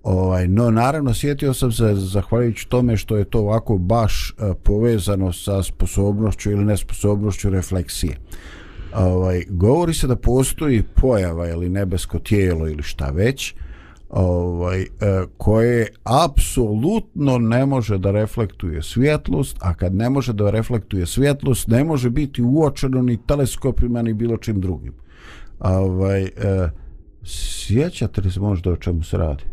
Ovaj, 0.03 0.49
no, 0.49 0.71
naravno, 0.71 1.15
sjetio 1.15 1.55
sam 1.55 1.73
se 1.73 1.95
zahvaljujući 1.95 2.69
tome 2.69 2.97
što 2.97 3.17
je 3.17 3.25
to 3.25 3.39
ovako 3.39 3.79
baš 3.79 4.31
e, 4.31 4.55
povezano 4.63 5.33
sa 5.33 5.63
sposobnošću 5.63 6.51
ili 6.51 6.65
nesposobnošću 6.65 7.51
refleksije. 7.51 8.17
Ovaj, 8.95 9.45
govori 9.49 9.95
se 9.95 10.07
da 10.07 10.17
postoji 10.17 10.83
pojava 10.83 11.49
ili 11.49 11.69
nebesko 11.69 12.19
tijelo 12.19 12.69
ili 12.69 12.83
šta 12.83 13.11
već, 13.11 13.55
ovaj, 14.11 14.83
e, 14.83 14.87
koje 15.37 15.89
apsolutno 16.05 17.39
ne 17.39 17.67
može 17.67 17.99
da 17.99 18.11
reflektuje 18.11 18.83
svjetlost, 18.83 19.57
a 19.61 19.75
kad 19.75 19.95
ne 19.95 20.11
može 20.11 20.33
da 20.33 20.51
reflektuje 20.51 21.07
svjetlost, 21.07 21.69
ne 21.69 21.85
može 21.85 22.11
biti 22.11 22.43
uočeno 22.43 23.03
ni 23.03 23.27
teleskopima 23.27 24.03
ni 24.03 24.15
bilo 24.15 24.37
čim 24.37 24.61
drugim. 24.61 24.93
Ovaj, 25.61 26.23
e, 26.23 26.31
sjećate 27.25 28.21
li 28.21 28.31
se 28.31 28.41
možda 28.41 28.71
o 28.71 28.77
čemu 28.77 29.03
se 29.03 29.17
radi? 29.17 29.45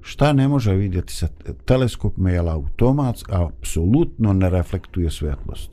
Šta 0.00 0.32
ne 0.32 0.48
može 0.48 0.74
vidjeti 0.74 1.12
sa 1.12 1.28
teleskopima, 1.64 2.30
jer 2.30 2.48
automat 2.48 3.16
apsolutno 3.28 4.32
ne 4.32 4.50
reflektuje 4.50 5.10
svjetlost? 5.10 5.70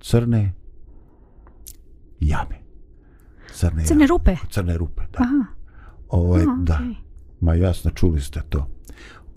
Crne 0.00 0.52
jame. 2.20 2.58
Crne, 3.52 3.84
crne 3.84 4.06
rupe? 4.06 4.36
Crne 4.50 4.78
rupe, 4.78 5.02
da. 5.12 5.18
Aha. 5.18 5.57
Ovaj, 6.08 6.42
oh, 6.42 6.58
da. 6.58 6.78
Okay. 6.82 6.94
Ma 7.40 7.54
jasno, 7.54 7.90
čuli 7.90 8.20
ste 8.20 8.40
to. 8.48 8.66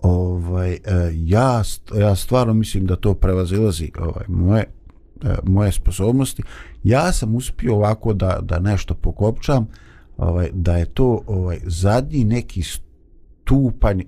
Ovaj, 0.02 0.72
e, 0.72 0.78
ja, 1.14 1.62
ja 1.98 2.16
stvarno 2.16 2.54
mislim 2.54 2.86
da 2.86 2.96
to 2.96 3.14
prevazilazi 3.14 3.90
ovaj, 3.98 4.24
moje, 4.28 4.64
e, 5.22 5.34
moje 5.42 5.72
sposobnosti. 5.72 6.42
Ja 6.84 7.12
sam 7.12 7.34
uspio 7.34 7.74
ovako 7.74 8.12
da, 8.12 8.38
da 8.42 8.58
nešto 8.58 8.94
pokopčam, 8.94 9.66
ovaj, 10.16 10.50
da 10.52 10.76
je 10.76 10.84
to 10.84 11.22
ovaj, 11.26 11.58
zadnji 11.64 12.24
neki 12.24 12.62
stupanj 12.62 14.00
e, 14.00 14.04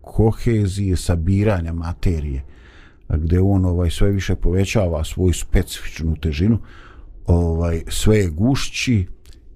kohezije 0.00 0.96
sabiranja 0.96 1.72
materije 1.72 2.44
gdje 3.08 3.40
on 3.40 3.64
ovaj 3.64 3.90
sve 3.90 4.10
više 4.10 4.34
povećava 4.34 5.04
svoju 5.04 5.32
specifičnu 5.32 6.16
težinu 6.16 6.58
ovaj 7.26 7.82
sve 7.88 8.18
je 8.18 8.28
gušći 8.30 9.06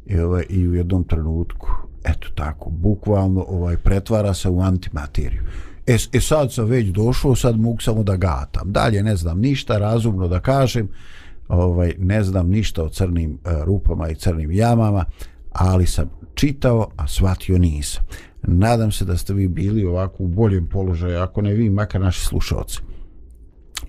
i, 0.06 0.18
ovaj, 0.18 0.44
i 0.48 0.68
u 0.68 0.74
jednom 0.74 1.04
trenutku 1.04 1.68
eto 2.04 2.28
tako, 2.34 2.70
bukvalno 2.70 3.44
ovaj 3.48 3.76
pretvara 3.76 4.34
se 4.34 4.48
u 4.48 4.60
antimateriju. 4.60 5.42
E, 5.86 5.96
e 6.12 6.20
sad 6.20 6.52
sam 6.52 6.64
već 6.64 6.86
došao, 6.86 7.36
sad 7.36 7.60
mogu 7.60 7.80
samo 7.80 8.02
da 8.02 8.16
gatam. 8.16 8.72
Dalje 8.72 9.02
ne 9.02 9.16
znam 9.16 9.40
ništa 9.40 9.78
razumno 9.78 10.28
da 10.28 10.40
kažem, 10.40 10.88
ovaj 11.48 11.94
ne 11.98 12.24
znam 12.24 12.48
ništa 12.48 12.84
o 12.84 12.88
crnim 12.88 13.38
uh, 13.44 13.52
rupama 13.64 14.08
i 14.08 14.14
crnim 14.14 14.52
jamama, 14.52 15.04
ali 15.52 15.86
sam 15.86 16.10
čitao, 16.34 16.88
a 16.96 17.08
shvatio 17.08 17.58
nisam. 17.58 18.04
Nadam 18.42 18.92
se 18.92 19.04
da 19.04 19.16
ste 19.16 19.34
vi 19.34 19.48
bili 19.48 19.84
ovako 19.84 20.22
u 20.22 20.28
boljem 20.28 20.66
položaju, 20.66 21.18
ako 21.18 21.42
ne 21.42 21.54
vi, 21.54 21.70
makar 21.70 22.00
naši 22.00 22.26
slušalci. 22.26 22.80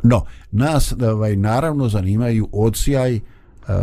No, 0.04 0.26
nas 0.52 0.94
ovaj, 1.02 1.36
naravno 1.36 1.90
zanimaju 1.90 2.50
odsjaj, 2.52 3.16
e, 3.16 3.22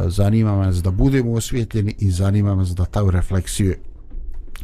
zanima 0.06 0.56
nas 0.56 0.76
da 0.76 0.90
budemo 0.90 1.32
osvjetljeni 1.32 1.94
i 1.98 2.10
zanima 2.10 2.54
nas 2.54 2.68
da 2.68 2.84
ta 2.84 3.10
refleksiju 3.10 3.74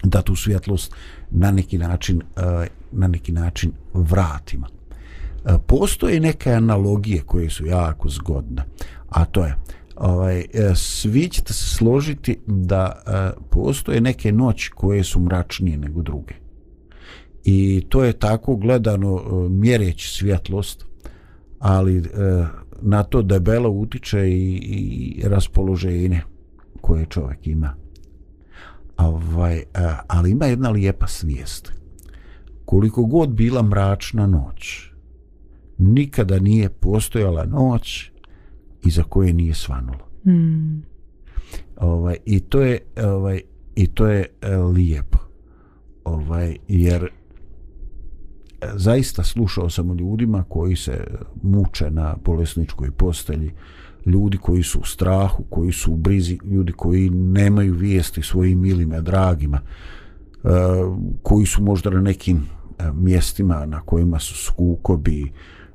da 0.09 0.23
tu 0.23 0.37
svjetlost 0.37 0.95
na 1.31 1.51
neki 1.51 1.79
način 1.79 2.23
e, 2.37 2.67
na 2.93 3.09
neki 3.09 3.33
način 3.33 3.73
vratimo. 3.95 4.67
E, 4.67 5.59
postoje 5.67 6.21
neke 6.21 6.53
analogije 6.53 7.23
koje 7.23 7.51
su 7.51 7.67
jako 7.67 8.09
zgodne, 8.09 8.65
a 9.09 9.25
to 9.25 9.45
je 9.45 9.57
ovaj, 9.97 10.41
e, 10.41 10.75
svi 10.75 11.29
ćete 11.29 11.53
se 11.53 11.77
složiti 11.77 12.39
da 12.47 13.03
postoje 13.51 14.01
neke 14.01 14.33
noći 14.33 14.71
koje 14.71 15.05
su 15.05 15.21
mračnije 15.21 15.77
nego 15.77 16.03
druge. 16.03 16.35
I 17.45 17.87
to 17.89 18.05
je 18.05 18.13
tako 18.13 18.57
gledano 18.57 19.25
mjereći 19.49 20.09
svjetlost, 20.09 20.85
ali 21.59 22.03
na 22.83 23.03
to 23.03 23.23
debelo 23.23 23.71
utiče 23.71 24.29
i, 24.29 24.57
i 24.57 25.23
raspoloženje 25.29 26.21
koje 26.81 27.07
čovjek 27.07 27.47
ima 27.47 27.86
ovaj, 28.97 29.63
ali 30.07 30.31
ima 30.31 30.47
jedna 30.47 30.71
lijepa 30.71 31.07
svijest. 31.07 31.73
Koliko 32.65 33.05
god 33.05 33.29
bila 33.29 33.63
mračna 33.63 34.27
noć, 34.27 34.91
nikada 35.79 36.39
nije 36.39 36.69
postojala 36.69 37.45
noć 37.45 38.11
iza 38.85 39.03
koje 39.03 39.33
nije 39.33 39.55
svanulo. 39.55 40.09
Mm. 40.27 40.83
Ovaj, 41.77 42.17
I 42.25 42.41
to 42.41 42.61
je 42.61 42.79
ovaj, 43.05 43.41
i 43.77 43.87
to 43.87 44.07
je 44.07 44.27
e, 44.41 44.57
lijepo. 44.57 45.19
Ovaj, 46.05 46.57
jer 46.69 47.05
e, 47.05 47.09
zaista 48.75 49.25
slušao 49.25 49.71
sam 49.71 49.91
o 49.91 49.95
ljudima 49.95 50.45
koji 50.49 50.77
se 50.77 51.07
muče 51.43 51.91
na 51.91 52.17
bolesničkoj 52.25 52.91
postelji, 52.91 53.53
ljudi 54.07 54.39
koji 54.39 54.63
su 54.63 54.79
u 54.79 54.85
strahu, 54.85 55.45
koji 55.51 55.73
su 55.73 55.93
u 55.93 55.97
brizi, 55.97 56.39
ljudi 56.45 56.73
koji 56.73 57.11
nemaju 57.11 57.75
vijesti 57.75 58.23
svojim 58.23 58.61
milima, 58.61 59.01
dragima, 59.01 59.61
e, 59.61 60.49
koji 61.23 61.47
su 61.47 61.63
možda 61.63 61.91
na 61.91 62.01
nekim 62.01 62.37
e, 62.37 62.93
mjestima 62.95 63.67
na 63.67 63.81
kojima 63.81 64.19
su 64.19 64.35
skukobi, 64.35 65.33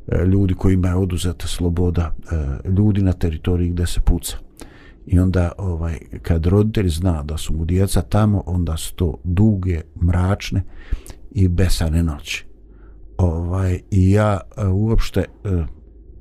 e, 0.08 0.26
ljudi 0.26 0.54
kojima 0.54 0.88
je 0.88 0.96
oduzeta 0.96 1.48
sloboda, 1.48 2.16
ljudi 2.78 3.02
na 3.02 3.14
teritoriji 3.14 3.70
gdje 3.70 3.88
se 3.88 4.02
puca. 4.02 4.38
I 5.06 5.20
onda 5.20 5.52
ovaj 5.58 6.00
kad 6.22 6.46
roditelj 6.46 6.90
zna 6.90 7.24
da 7.24 7.38
su 7.38 7.54
mu 7.54 7.66
djeca 7.66 8.02
tamo, 8.02 8.44
onda 8.46 8.78
su 8.78 8.96
to 8.96 9.18
duge, 9.24 9.82
mračne 10.04 10.64
i 11.32 11.48
besane 11.48 12.04
noći. 12.04 12.46
Ovaj, 13.18 13.80
I 13.92 14.12
ja 14.12 14.40
uopšte 14.72 15.26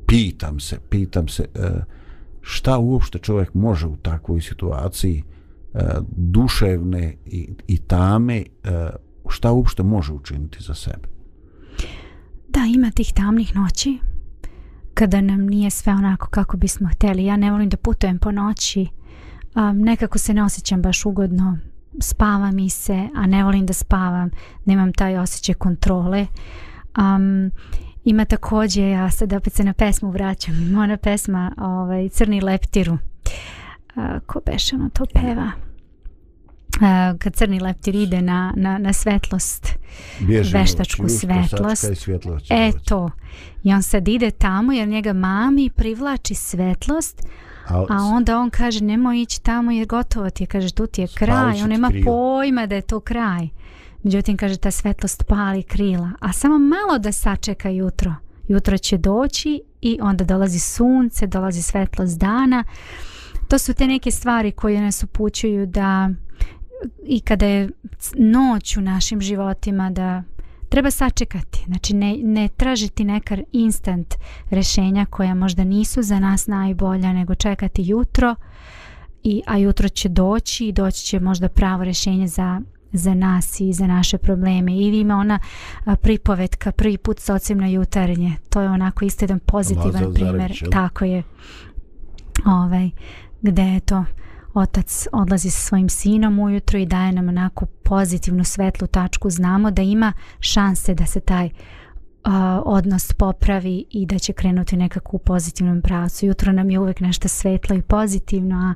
pitam 0.06 0.60
se, 0.60 0.78
pitam 0.90 1.28
se 1.28 1.44
uh, 1.54 1.64
šta 2.40 2.78
uopšte 2.78 3.18
čovjek 3.18 3.54
može 3.54 3.86
u 3.86 3.96
takvoj 3.96 4.40
situaciji 4.40 5.22
e, 5.74 5.80
duševne 6.16 7.16
i, 7.26 7.48
i 7.66 7.78
tame, 7.78 8.36
e, 8.36 8.44
šta 9.28 9.52
uopšte 9.52 9.82
može 9.82 10.12
učiniti 10.12 10.62
za 10.62 10.74
sebe? 10.74 11.08
Da, 12.48 12.60
ima 12.74 12.90
tih 12.90 13.12
tamnih 13.14 13.56
noći 13.56 13.98
kada 14.94 15.20
nam 15.20 15.46
nije 15.46 15.70
sve 15.70 15.92
onako 15.92 16.26
kako 16.26 16.56
bismo 16.56 16.88
hteli. 16.88 17.24
Ja 17.24 17.36
ne 17.36 17.50
volim 17.50 17.68
da 17.68 17.76
putujem 17.76 18.18
po 18.18 18.32
noći, 18.32 18.86
um, 19.54 19.78
nekako 19.78 20.18
se 20.18 20.34
ne 20.34 20.44
osjećam 20.44 20.82
baš 20.82 21.06
ugodno, 21.06 21.58
spava 22.00 22.50
mi 22.50 22.70
se, 22.70 23.08
a 23.14 23.26
ne 23.26 23.44
volim 23.44 23.66
da 23.66 23.72
spavam, 23.72 24.30
nemam 24.64 24.92
taj 24.92 25.18
osjećaj 25.18 25.54
kontrole. 25.54 26.26
Um, 26.98 27.50
Ima 28.04 28.24
takođe, 28.24 28.90
ja 28.90 29.10
sad 29.10 29.32
opet 29.32 29.52
se 29.52 29.64
na 29.64 29.72
pesmu 29.72 30.10
vraćam, 30.10 30.62
ima 30.62 30.82
ona 30.82 30.96
pesma 30.96 31.52
ovaj, 31.58 32.08
Crni 32.08 32.40
leptiru. 32.40 32.98
A, 33.96 34.18
ko 34.26 34.40
beše 34.46 34.76
ono 34.76 34.90
to 34.90 35.04
peva? 35.14 35.50
A, 36.80 37.14
kad 37.18 37.34
crni 37.34 37.60
leptir 37.60 37.94
ide 37.94 38.22
na, 38.22 38.52
na, 38.56 38.78
na 38.78 38.92
svetlost, 38.92 39.66
Bježi 40.20 40.56
veštačku 40.56 41.02
noć, 41.02 41.12
svetlost. 41.12 41.86
svetlost 41.96 42.46
e 42.50 42.72
to. 42.84 43.10
I 43.62 43.72
on 43.74 43.82
sad 43.82 44.08
ide 44.08 44.30
tamo 44.30 44.72
jer 44.72 44.88
njega 44.88 45.12
mami 45.12 45.70
privlači 45.70 46.34
svetlost, 46.34 47.22
a 47.68 47.96
onda 48.14 48.38
on 48.38 48.50
kaže 48.50 48.84
nemoj 48.84 49.20
ići 49.20 49.42
tamo 49.42 49.70
jer 49.70 49.86
gotovo 49.86 50.30
ti 50.30 50.42
je, 50.42 50.46
kaže 50.46 50.74
tu 50.74 50.86
ti 50.86 51.00
je 51.00 51.08
kraj, 51.14 51.62
on 51.62 51.68
nema 51.68 51.90
pojma 52.04 52.66
da 52.66 52.74
je 52.74 52.82
to 52.82 53.00
kraj. 53.00 53.48
Međutim, 54.02 54.36
kaže, 54.36 54.56
ta 54.56 54.70
svetlost 54.70 55.24
pali 55.26 55.62
krila, 55.62 56.10
a 56.20 56.32
samo 56.32 56.58
malo 56.58 56.98
da 56.98 57.12
sačeka 57.12 57.68
jutro. 57.68 58.14
Jutro 58.48 58.78
će 58.78 58.98
doći 58.98 59.62
i 59.80 59.98
onda 60.02 60.24
dolazi 60.24 60.58
sunce, 60.58 61.26
dolazi 61.26 61.62
svetlost 61.62 62.18
dana. 62.18 62.64
To 63.48 63.58
su 63.58 63.74
te 63.74 63.86
neke 63.86 64.10
stvari 64.10 64.52
koje 64.52 64.80
nas 64.80 65.02
upućuju 65.02 65.66
da 65.66 66.10
i 67.04 67.20
kada 67.20 67.46
je 67.46 67.70
noć 68.16 68.76
u 68.76 68.80
našim 68.80 69.20
životima 69.20 69.90
da 69.90 70.22
treba 70.68 70.90
sačekati. 70.90 71.64
Znači 71.66 71.94
ne, 71.94 72.16
ne 72.22 72.48
tražiti 72.56 73.04
neka 73.04 73.38
instant 73.52 74.14
rešenja 74.50 75.06
koja 75.10 75.34
možda 75.34 75.64
nisu 75.64 76.02
za 76.02 76.20
nas 76.20 76.46
najbolja 76.46 77.12
nego 77.12 77.34
čekati 77.34 77.82
jutro 77.86 78.34
i, 79.22 79.42
a 79.46 79.56
jutro 79.56 79.88
će 79.88 80.08
doći 80.08 80.66
i 80.66 80.72
doći 80.72 81.04
će 81.04 81.20
možda 81.20 81.48
pravo 81.48 81.84
rešenje 81.84 82.28
za 82.28 82.60
za 82.92 83.14
nas 83.14 83.60
i 83.60 83.72
za 83.72 83.86
naše 83.86 84.18
probleme. 84.18 84.76
Ili 84.76 85.00
ima 85.00 85.16
ona 85.16 85.38
pripovetka 86.00 86.72
prvi 86.72 86.98
put 86.98 87.20
s 87.20 87.28
ocem 87.28 87.58
na 87.58 87.66
jutarnje. 87.66 88.32
To 88.48 88.60
je 88.60 88.70
onako 88.70 89.04
isto 89.04 89.24
jedan 89.24 89.38
pozitivan 89.38 90.14
primjer 90.14 90.70
tako 90.72 91.04
je. 91.04 91.22
Ovaj, 92.46 92.90
gde 93.42 93.62
je 93.62 93.80
to 93.80 94.04
otac 94.54 95.06
odlazi 95.12 95.50
sa 95.50 95.60
svojim 95.60 95.88
sinom 95.88 96.38
ujutro 96.38 96.78
i 96.78 96.86
daje 96.86 97.12
nam 97.12 97.28
onako 97.28 97.66
pozitivnu 97.66 98.44
svetlu 98.44 98.86
tačku. 98.86 99.30
Znamo 99.30 99.70
da 99.70 99.82
ima 99.82 100.12
šanse 100.40 100.94
da 100.94 101.06
se 101.06 101.20
taj 101.20 101.46
uh, 101.46 101.52
odnos 102.64 103.12
popravi 103.12 103.84
i 103.90 104.06
da 104.06 104.18
će 104.18 104.32
krenuti 104.32 104.76
nekako 104.76 105.16
u 105.16 105.20
pozitivnom 105.20 105.82
pravcu 105.82 106.26
jutro 106.26 106.52
nam 106.52 106.70
je 106.70 106.78
uvek 106.78 107.00
nešto 107.00 107.28
svetlo 107.28 107.76
i 107.76 107.82
pozitivno 107.82 108.56
a 108.56 108.74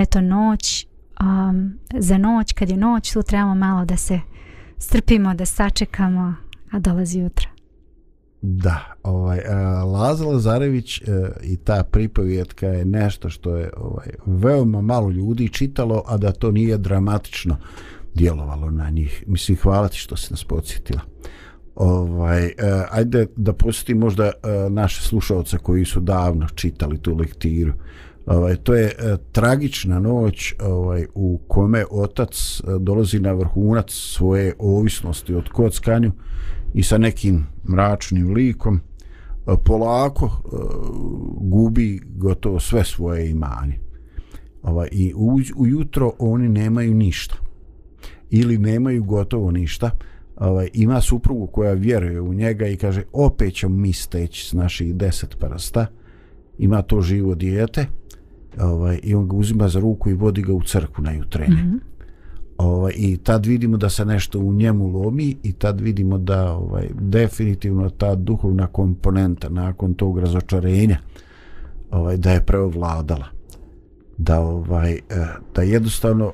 eto 0.00 0.20
noć 0.20 0.86
um, 1.20 1.78
za 1.98 2.18
noć 2.18 2.52
kad 2.52 2.70
je 2.70 2.76
noć 2.76 3.12
tu 3.12 3.22
trebamo 3.22 3.54
malo 3.54 3.84
da 3.84 3.96
se 3.96 4.20
strpimo 4.78 5.34
da 5.34 5.46
sačekamo 5.46 6.34
a 6.70 6.78
dolazi 6.78 7.18
jutra. 7.18 7.48
Da, 8.42 8.94
ovaj, 9.02 9.38
uh, 9.38 9.92
Laza 9.92 10.24
Lazarević 10.24 11.00
uh, 11.00 11.06
i 11.42 11.56
ta 11.56 11.84
pripovjetka 11.90 12.66
je 12.66 12.84
nešto 12.84 13.30
što 13.30 13.56
je 13.56 13.70
ovaj, 13.76 14.06
veoma 14.26 14.80
malo 14.80 15.10
ljudi 15.10 15.48
čitalo, 15.48 16.02
a 16.06 16.16
da 16.16 16.32
to 16.32 16.50
nije 16.50 16.78
dramatično 16.78 17.56
djelovalo 18.14 18.70
na 18.70 18.90
njih. 18.90 19.24
Mislim, 19.26 19.58
hvala 19.62 19.88
ti 19.88 19.96
što 19.96 20.16
si 20.16 20.32
nas 20.32 20.44
podsjetila. 20.44 21.00
Ovaj, 21.74 22.44
uh, 22.44 22.52
ajde 22.90 23.26
da 23.36 23.52
posjetim 23.52 23.98
možda 23.98 24.24
uh, 24.24 24.72
naše 24.72 25.02
slušalce 25.02 25.58
koji 25.58 25.84
su 25.84 26.00
davno 26.00 26.48
čitali 26.48 26.98
tu 26.98 27.16
lektiru. 27.16 27.72
Ovaj, 28.26 28.56
to 28.56 28.74
je 28.74 28.86
e, 28.86 29.16
tragična 29.32 30.00
noć 30.00 30.54
ovaj, 30.60 31.06
u 31.14 31.40
kome 31.48 31.84
otac 31.90 32.60
e, 32.60 32.62
dolazi 32.80 33.20
na 33.20 33.32
vrhunac 33.32 33.90
svoje 33.90 34.54
ovisnosti 34.58 35.34
od 35.34 35.48
kockanju 35.48 36.12
i 36.74 36.82
sa 36.82 36.98
nekim 36.98 37.46
mračnim 37.68 38.32
likom 38.32 38.76
e, 38.76 38.80
polako 39.64 40.26
e, 40.26 40.56
gubi 41.40 42.00
gotovo 42.06 42.60
sve 42.60 42.84
svoje 42.84 43.30
imanje. 43.30 43.78
Ovaj, 44.62 44.88
I 44.92 45.12
ujutro 45.56 46.12
oni 46.18 46.48
nemaju 46.48 46.94
ništa. 46.94 47.34
Ili 48.30 48.58
nemaju 48.58 49.04
gotovo 49.04 49.50
ništa. 49.50 49.90
Ovaj, 50.36 50.68
ima 50.72 51.00
suprugu 51.00 51.46
koja 51.46 51.72
vjeruje 51.72 52.20
u 52.20 52.34
njega 52.34 52.66
i 52.66 52.76
kaže 52.76 53.02
opet 53.12 53.54
ćemo 53.54 53.76
mi 53.76 53.92
steći 53.92 54.48
s 54.48 54.52
naših 54.52 54.94
deset 54.94 55.36
prsta. 55.38 55.86
Ima 56.58 56.82
to 56.82 57.00
živo 57.00 57.34
dijete. 57.34 57.86
Ovaj, 58.60 59.00
I 59.02 59.14
on 59.14 59.28
ga 59.28 59.36
uzima 59.36 59.68
za 59.68 59.80
ruku 59.80 60.10
i 60.10 60.14
vodi 60.14 60.42
ga 60.42 60.52
u 60.52 60.62
crku 60.62 61.02
na 61.02 61.12
jutrene. 61.12 61.62
Mm 61.62 61.72
-hmm 61.72 61.96
ovaj, 62.58 62.92
i 62.96 63.16
tad 63.16 63.46
vidimo 63.46 63.76
da 63.76 63.88
se 63.88 64.04
nešto 64.04 64.38
u 64.38 64.52
njemu 64.52 64.88
lomi 64.88 65.36
i 65.42 65.52
tad 65.52 65.80
vidimo 65.80 66.18
da 66.18 66.52
ovaj, 66.52 66.88
definitivno 67.00 67.90
ta 67.90 68.14
duhovna 68.14 68.66
komponenta 68.66 69.48
nakon 69.48 69.94
tog 69.94 70.18
razočarenja 70.18 70.98
ovaj, 71.90 72.16
da 72.16 72.30
je 72.30 72.44
preovladala 72.44 73.26
da 74.18 74.40
ovaj 74.40 74.92
eh, 74.92 75.00
da 75.54 75.62
jednostavno 75.62 76.32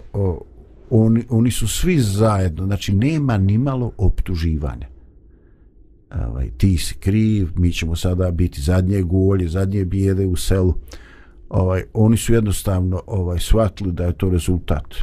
oni, 0.91 1.25
oni 1.31 1.51
su 1.51 1.69
svi 1.69 2.01
zajedno 2.01 2.67
znači 2.67 2.95
nema 2.95 3.39
ni 3.39 3.59
malo 3.59 3.93
optuživanja 3.99 4.92
ovaj, 6.29 6.51
ti 6.57 6.79
si 6.79 6.95
kriv 6.95 7.49
mi 7.57 7.73
ćemo 7.73 7.97
sada 7.97 8.31
biti 8.31 8.61
zadnje 8.61 9.03
golje 9.03 9.49
zadnje 9.49 9.85
bijede 9.85 10.27
u 10.27 10.37
selu. 10.37 10.75
Ovaj, 11.49 11.83
oni 11.95 12.17
su 12.17 12.35
jednostavno 12.35 13.03
ovaj 13.07 13.39
shvatili 13.39 13.93
da 13.93 14.05
je 14.05 14.13
to 14.13 14.31
rezultat 14.31 14.95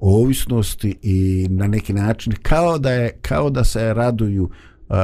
ovisnosti 0.00 0.96
i 1.02 1.46
na 1.50 1.66
neki 1.66 1.92
način 1.92 2.32
kao 2.42 2.78
da 2.78 2.90
je 2.90 3.10
kao 3.22 3.50
da 3.50 3.64
se 3.64 3.94
raduju 3.94 4.50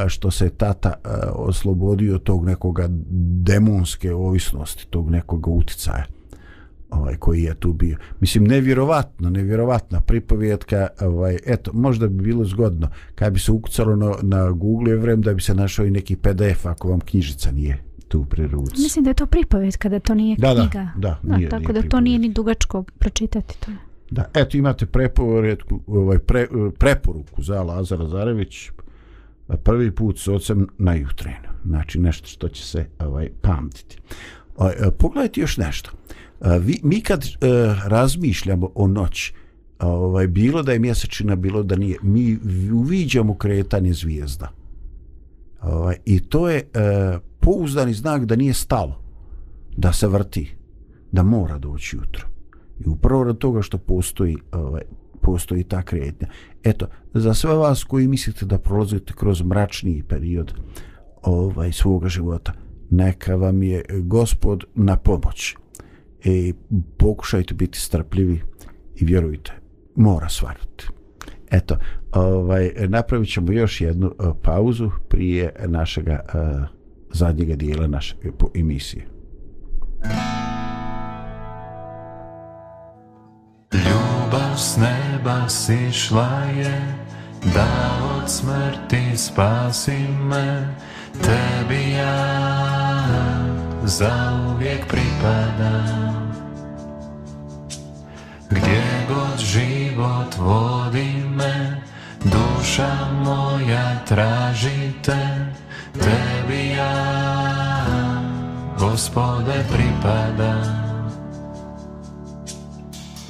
što 0.09 0.31
se 0.31 0.51
tata 0.51 0.95
oslobodio 1.33 2.19
tog 2.19 2.45
nekoga 2.45 2.89
demonske 3.43 4.15
ovisnosti 4.15 4.87
tog 4.91 5.11
nekog 5.11 5.49
uticaja 5.49 6.05
ovaj 6.93 7.17
koji 7.17 7.43
je 7.43 7.55
tu 7.55 7.73
bio 7.73 7.97
mislim 8.21 8.45
nevjerovatno 8.45 9.31
nevjerovatna 9.31 10.01
pripovjetka 10.01 10.89
ovaj 11.01 11.39
eto 11.47 11.71
možda 11.75 12.09
bi 12.09 12.23
bilo 12.23 12.45
zgodno 12.45 12.89
kad 13.15 13.33
bi 13.33 13.39
se 13.39 13.53
ukucalo 13.53 13.97
na, 13.97 14.13
na 14.23 14.51
Google 14.51 14.97
vrem 14.97 15.23
da 15.23 15.35
bi 15.35 15.43
se 15.43 15.55
našao 15.55 15.87
i 15.87 15.91
neki 15.91 16.17
PDF 16.17 16.67
ako 16.67 16.89
vam 16.89 17.01
knjižica 17.01 17.51
nije 17.51 17.93
tu 18.09 18.25
pri 18.25 18.47
ruci. 18.47 18.83
Mislim 18.83 19.05
da 19.05 19.11
je 19.11 19.15
to 19.15 19.27
pripovjetka, 19.27 19.89
da 19.89 20.01
to 20.01 20.15
nije 20.15 20.37
da, 20.37 20.55
knjiga. 20.55 20.89
Da, 20.97 21.19
da, 21.23 21.37
nije, 21.37 21.49
da, 21.49 21.59
tako 21.59 21.73
nije 21.73 21.83
da 21.83 21.89
to 21.89 22.01
nije 22.01 22.19
ni 22.19 22.29
dugačko 22.29 22.83
pročitati 22.83 23.61
to. 23.61 23.71
Da, 24.11 24.25
eto 24.35 24.57
imate 24.57 24.87
preporuku, 24.87 25.81
ovaj, 25.87 26.19
pre, 26.19 26.47
preporuku 26.79 27.43
za 27.43 27.63
Lazara 27.63 28.09
Zarević 28.09 28.71
prvi 29.63 29.91
put 29.91 30.19
s 30.19 30.29
ocem 30.29 30.69
na 30.79 30.95
jutrenu. 30.95 31.49
Znači 31.65 31.99
nešto 32.01 32.27
što 32.27 32.49
će 32.49 32.67
se 32.67 32.87
ovaj 32.99 33.29
pamtiti. 33.41 33.99
Ovaj, 34.57 34.75
pogledajte 34.99 35.41
još 35.41 35.57
nešto. 35.57 35.91
Vi, 36.45 36.81
mi 36.83 37.01
kad 37.01 37.25
uh, 37.25 37.29
razmišljamo 37.87 38.71
o 38.75 38.87
noći, 38.87 39.35
ovaj, 39.79 40.27
bilo 40.27 40.63
da 40.63 40.73
je 40.73 40.79
mjesečina, 40.79 41.37
bilo 41.37 41.63
da 41.63 41.77
nije, 41.77 41.99
mi 42.03 42.39
uviđamo 42.73 43.35
kretanje 43.35 43.93
zvijezda. 43.93 44.49
Ovaj, 45.63 45.97
I 46.05 46.21
to 46.21 46.49
je 46.49 46.63
uh, 46.65 47.21
pouzdani 47.41 47.95
znak 47.95 48.25
da 48.25 48.37
nije 48.37 48.55
stalo, 48.55 49.03
da 49.77 49.93
se 49.93 50.09
vrti, 50.09 50.57
da 51.13 51.23
mora 51.23 51.59
doći 51.59 51.97
jutro. 51.97 52.29
I 52.81 52.89
upravo 52.89 53.25
rad 53.25 53.39
toga 53.39 53.63
što 53.63 53.79
postoji 53.79 54.37
ovaj, 54.53 54.83
postoji 55.21 55.65
ta 55.65 55.83
kretnja. 55.83 56.29
Eto, 56.65 56.87
za 57.15 57.35
sve 57.35 57.55
vas 57.55 57.85
koji 57.85 58.09
mislite 58.09 58.47
da 58.47 58.59
prolazite 58.59 59.13
kroz 59.17 59.43
mračniji 59.43 60.03
period 60.03 60.55
ovaj 61.23 61.73
svoga 61.73 62.09
života, 62.09 62.53
neka 62.91 63.37
vam 63.37 63.63
je 63.63 63.85
gospod 64.03 64.65
na 64.75 64.97
pomoći 64.97 65.62
E, 66.25 66.53
pokušajte 66.97 67.55
biti 67.55 67.79
strpljivi 67.79 68.43
i 68.97 69.05
vjerujte, 69.05 69.53
mora 69.97 70.29
svariti. 70.29 70.87
Eto, 71.51 71.77
ovaj, 72.13 72.73
napravit 72.89 73.33
ćemo 73.33 73.53
još 73.53 73.81
jednu 73.81 74.07
uh, 74.07 74.37
pauzu 74.43 74.91
prije 75.09 75.55
našega 75.67 76.21
uh, 76.35 76.69
zadnjega 77.13 77.57
dijela 77.57 77.87
naše 77.87 78.17
e, 78.25 78.61
emisije. 78.61 79.07
Ljubav 83.73 84.57
s 84.57 84.77
neba 84.77 85.49
sišla 85.49 86.45
je 86.57 87.03
Da 87.55 87.99
od 88.17 88.31
smrti 88.31 89.17
spasi 89.17 89.99
me 90.29 90.75
Tebi 91.23 91.91
ja 91.91 92.63
zauvijek 93.85 94.87
pripadam 94.89 96.12
Gdje 98.53 98.85
god 99.09 99.39
život 99.41 100.37
vodi 100.39 101.25
me 101.37 101.81
Duša 102.25 102.93
moja 103.25 104.05
traži 104.09 104.93
te 105.03 105.47
Tebi 105.93 106.69
ja 106.77 106.95
Gospode 108.79 109.65
pripadam. 109.73 110.83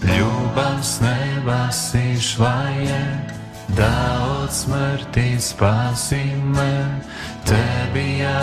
Ljubav 0.03 0.83
s 0.83 1.01
neba 1.01 1.73
sišla 1.73 2.63
je 2.83 3.29
Da 3.69 4.27
od 4.43 4.53
smrti 4.53 5.41
spasi 5.41 6.25
me 6.45 7.01
Tebi 7.47 8.19
ja 8.19 8.43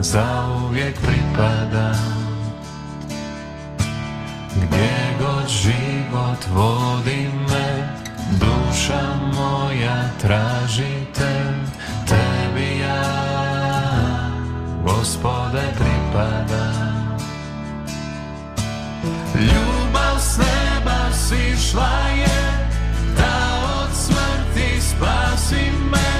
zauvijek 0.00 0.94
pripadam. 1.00 2.27
Gdje 4.62 5.16
god 5.20 5.48
život 5.48 6.42
vodi 6.54 7.30
me 7.48 7.88
Duša 8.30 9.02
moja 9.34 10.10
traži 10.20 11.06
te 11.14 11.38
Tebi 12.08 12.78
ja. 12.78 13.02
Gospode 14.84 15.62
pripadam 15.78 17.18
Ljubav 19.34 20.18
s 20.20 20.38
neba 20.38 21.12
sišla 21.12 21.98
je 22.16 22.68
Da 23.16 23.60
od 23.82 23.96
smrti 23.96 24.80
spasi 24.80 25.70
me. 25.90 26.17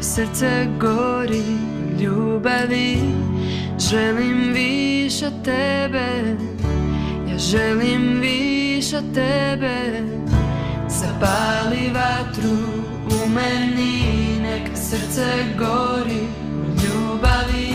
Srce 0.00 0.66
gori 0.80 1.42
ljubavi 2.00 2.98
Želim 3.78 4.52
više 4.52 5.26
tebe 5.44 6.36
Ja 7.30 7.38
želim 7.38 8.20
više 8.20 8.96
tebe. 9.14 10.02
Zapali 10.88 11.90
vatru 11.94 12.56
u 13.04 13.28
meni 13.28 14.02
Neka 14.42 14.76
srce 14.76 15.44
gori 15.58 16.26
ljubavi. 16.82 17.74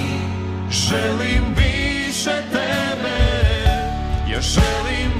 Želim 0.71 1.55
više 1.57 2.35
tebe 2.51 3.17
Ja 4.31 4.41
želim 4.41 5.10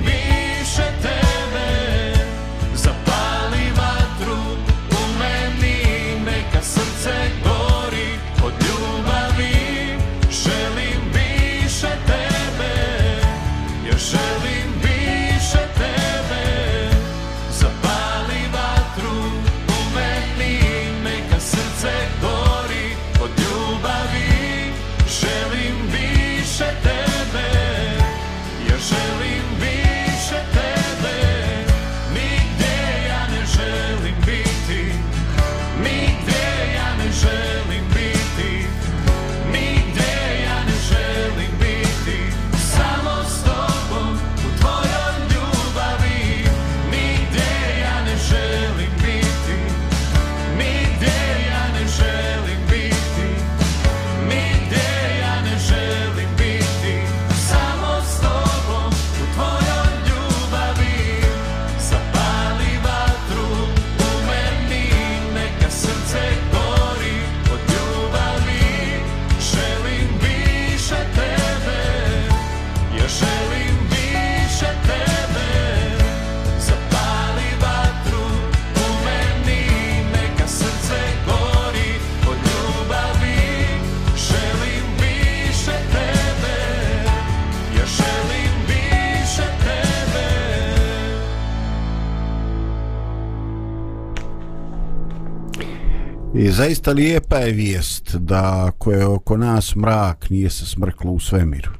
I 96.42 96.52
zaista 96.52 96.92
lijepa 96.92 97.38
je 97.38 97.54
vijest 97.54 98.16
da 98.16 98.66
ako 98.68 98.92
je 98.92 99.06
oko 99.06 99.38
nas 99.38 99.76
mrak 99.76 100.30
nije 100.30 100.50
se 100.50 100.66
smrklo 100.66 101.12
u 101.12 101.20
svemiru. 101.20 101.72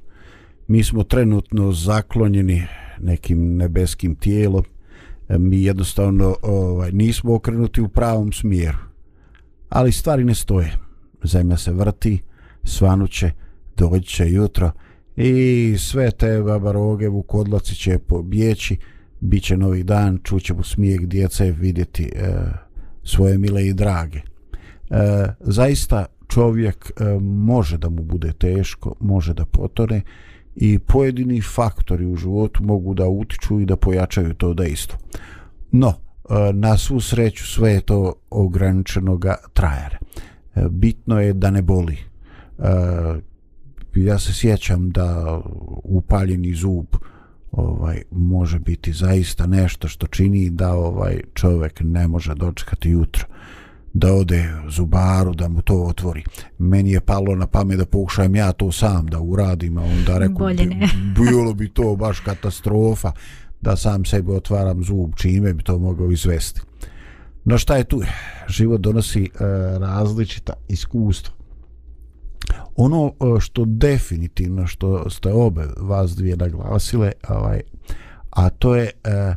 Mi 0.68 0.84
smo 0.84 1.04
trenutno 1.04 1.72
zaklonjeni 1.72 2.64
nekim 3.00 3.58
nebeskim 3.58 4.16
tijelom. 4.16 4.64
E, 5.30 5.38
mi 5.38 5.64
jednostavno 5.64 6.36
ovaj, 6.42 6.92
nismo 6.92 7.36
okrenuti 7.36 7.82
u 7.82 7.88
pravom 7.88 8.34
smjeru. 8.34 8.78
Ali 9.70 9.92
stvari 9.92 10.24
ne 10.24 10.36
stoje. 10.36 10.78
Zemlja 11.24 11.58
se 11.58 11.72
vrti, 11.72 12.22
svanuće, 12.64 13.32
doći 13.78 14.08
će 14.08 14.32
jutro 14.32 14.72
i 15.16 15.76
sve 15.80 16.12
te 16.12 16.42
babaroge 16.42 17.08
vukodlaci 17.08 17.76
će 17.76 17.98
pobjeći, 17.98 18.78
bit 19.20 19.44
će 19.44 19.58
novi 19.58 19.84
dan, 19.84 20.20
čućemo 20.24 20.64
smijeh 20.64 21.02
djece, 21.02 21.52
vidjeti 21.52 22.04
e, 22.04 22.34
svoje 23.04 23.38
mile 23.38 23.68
i 23.68 23.74
drage. 23.74 24.31
E, 24.92 25.34
zaista 25.40 26.06
čovjek 26.28 26.92
e, 26.92 27.04
može 27.22 27.78
da 27.78 27.90
mu 27.90 28.04
bude 28.04 28.34
teško, 28.34 28.96
može 29.00 29.34
da 29.34 29.46
potone 29.46 30.02
i 30.56 30.80
pojedini 30.80 31.42
faktori 31.42 32.06
u 32.06 32.16
životu 32.16 32.64
mogu 32.64 32.94
da 32.94 33.08
utiču 33.08 33.60
i 33.60 33.66
da 33.66 33.76
pojačaju 33.76 34.34
to 34.34 34.54
dejstvo. 34.54 35.00
No, 35.72 35.90
e, 35.90 36.54
na 36.54 36.78
svu 36.78 37.02
sreću 37.02 37.48
sve 37.48 37.72
je 37.72 37.82
to 37.82 38.14
ograničenog 38.30 39.26
trajara. 39.54 39.98
E, 40.56 40.64
bitno 40.70 41.22
je 41.22 41.34
da 41.34 41.52
ne 41.52 41.62
boli. 41.62 41.98
E, 41.98 42.64
ja 43.96 44.20
se 44.20 44.34
sjećam 44.34 44.90
da 44.90 45.40
upaljeni 45.84 46.54
zub 46.54 46.86
ovaj 47.52 48.02
može 48.12 48.60
biti 48.60 48.94
zaista 48.94 49.48
nešto 49.48 49.88
što 49.88 50.08
čini 50.08 50.50
da 50.50 50.74
ovaj 50.74 51.22
čovjek 51.34 51.82
ne 51.84 52.08
može 52.08 52.36
dočekati 52.36 52.90
jutro 52.90 53.26
da 53.94 54.14
ode 54.14 54.50
zubaru 54.70 55.34
da 55.34 55.48
mu 55.48 55.62
to 55.62 55.84
otvori. 55.84 56.24
Meni 56.58 56.92
je 56.92 57.02
palo 57.02 57.36
na 57.36 57.48
pamet 57.48 57.78
da 57.78 57.86
pokušajem 57.86 58.36
ja 58.36 58.52
to 58.52 58.72
sam 58.72 59.08
da 59.08 59.20
uradim, 59.20 59.78
a 59.78 59.84
onda 59.84 60.18
rekao 60.18 60.50
ne. 60.50 60.90
bilo 61.20 61.54
bi 61.54 61.70
to 61.70 61.96
baš 61.96 62.20
katastrofa 62.20 63.12
da 63.62 63.76
sam 63.76 64.06
sebi 64.06 64.32
otvaram 64.32 64.84
zub, 64.84 65.12
čime 65.16 65.54
bi 65.54 65.64
to 65.64 65.78
mogao 65.78 66.12
izvesti. 66.12 66.62
No 67.46 67.58
šta 67.58 67.78
je 67.78 67.84
tu? 67.84 68.02
Život 68.48 68.82
donosi 68.82 69.24
e, 69.24 69.30
različita 69.80 70.54
iskustva. 70.68 71.34
Ono 72.76 73.08
e, 73.08 73.40
što 73.40 73.66
definitivno 73.66 74.68
što 74.68 75.10
ste 75.10 75.34
obe 75.34 75.68
vas 75.78 76.16
dvije 76.16 76.38
naglasile, 76.38 77.12
ovaj, 77.30 77.62
a 78.30 78.50
to 78.50 78.76
je 78.76 78.92
e, 79.04 79.36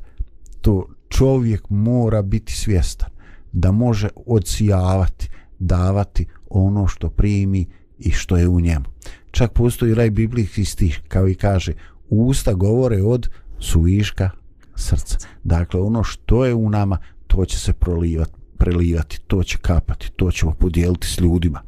to 0.60 0.86
čovjek 1.08 1.70
mora 1.70 2.22
biti 2.22 2.52
svjestan 2.52 3.13
da 3.54 3.72
može 3.72 4.08
odsijavati, 4.26 5.28
davati 5.58 6.26
ono 6.50 6.86
što 6.86 7.10
primi 7.10 7.66
i 7.98 8.10
što 8.10 8.36
je 8.36 8.48
u 8.48 8.60
njemu. 8.60 8.84
Čak 9.30 9.52
postoji 9.52 9.94
raj 9.94 10.10
biblijski 10.10 10.64
stih 10.64 11.00
kao 11.08 11.28
i 11.28 11.34
kaže 11.34 11.72
usta 12.08 12.52
govore 12.52 13.02
od 13.02 13.28
suviška 13.58 14.30
srca. 14.76 15.18
Dakle, 15.44 15.80
ono 15.80 16.02
što 16.02 16.44
je 16.44 16.54
u 16.54 16.70
nama, 16.70 16.98
to 17.26 17.44
će 17.44 17.58
se 17.58 17.72
prolivati, 17.72 18.32
prelivati, 18.58 19.20
to 19.26 19.42
će 19.42 19.58
kapati, 19.58 20.10
to 20.16 20.30
ćemo 20.30 20.52
podijeliti 20.52 21.06
s 21.06 21.20
ljudima. 21.20 21.62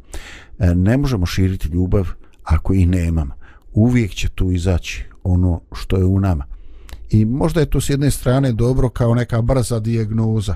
E, 0.59 0.74
ne 0.74 0.97
možemo 0.97 1.26
širiti 1.26 1.68
ljubav 1.68 2.09
ako 2.45 2.74
i 2.74 2.87
nemamo. 2.87 3.34
Uvijek 3.72 4.11
će 4.11 4.28
tu 4.28 4.51
izaći 4.53 5.05
ono 5.24 5.61
što 5.72 5.97
je 5.97 6.05
u 6.05 6.20
nama. 6.20 6.45
I 7.11 7.24
možda 7.24 7.61
je 7.61 7.70
to 7.70 7.80
s 7.80 7.91
jedne 7.91 8.11
strane 8.11 8.53
dobro 8.53 8.89
kao 8.89 9.14
neka 9.14 9.43
brza 9.43 9.80
dijagnoza 9.80 10.55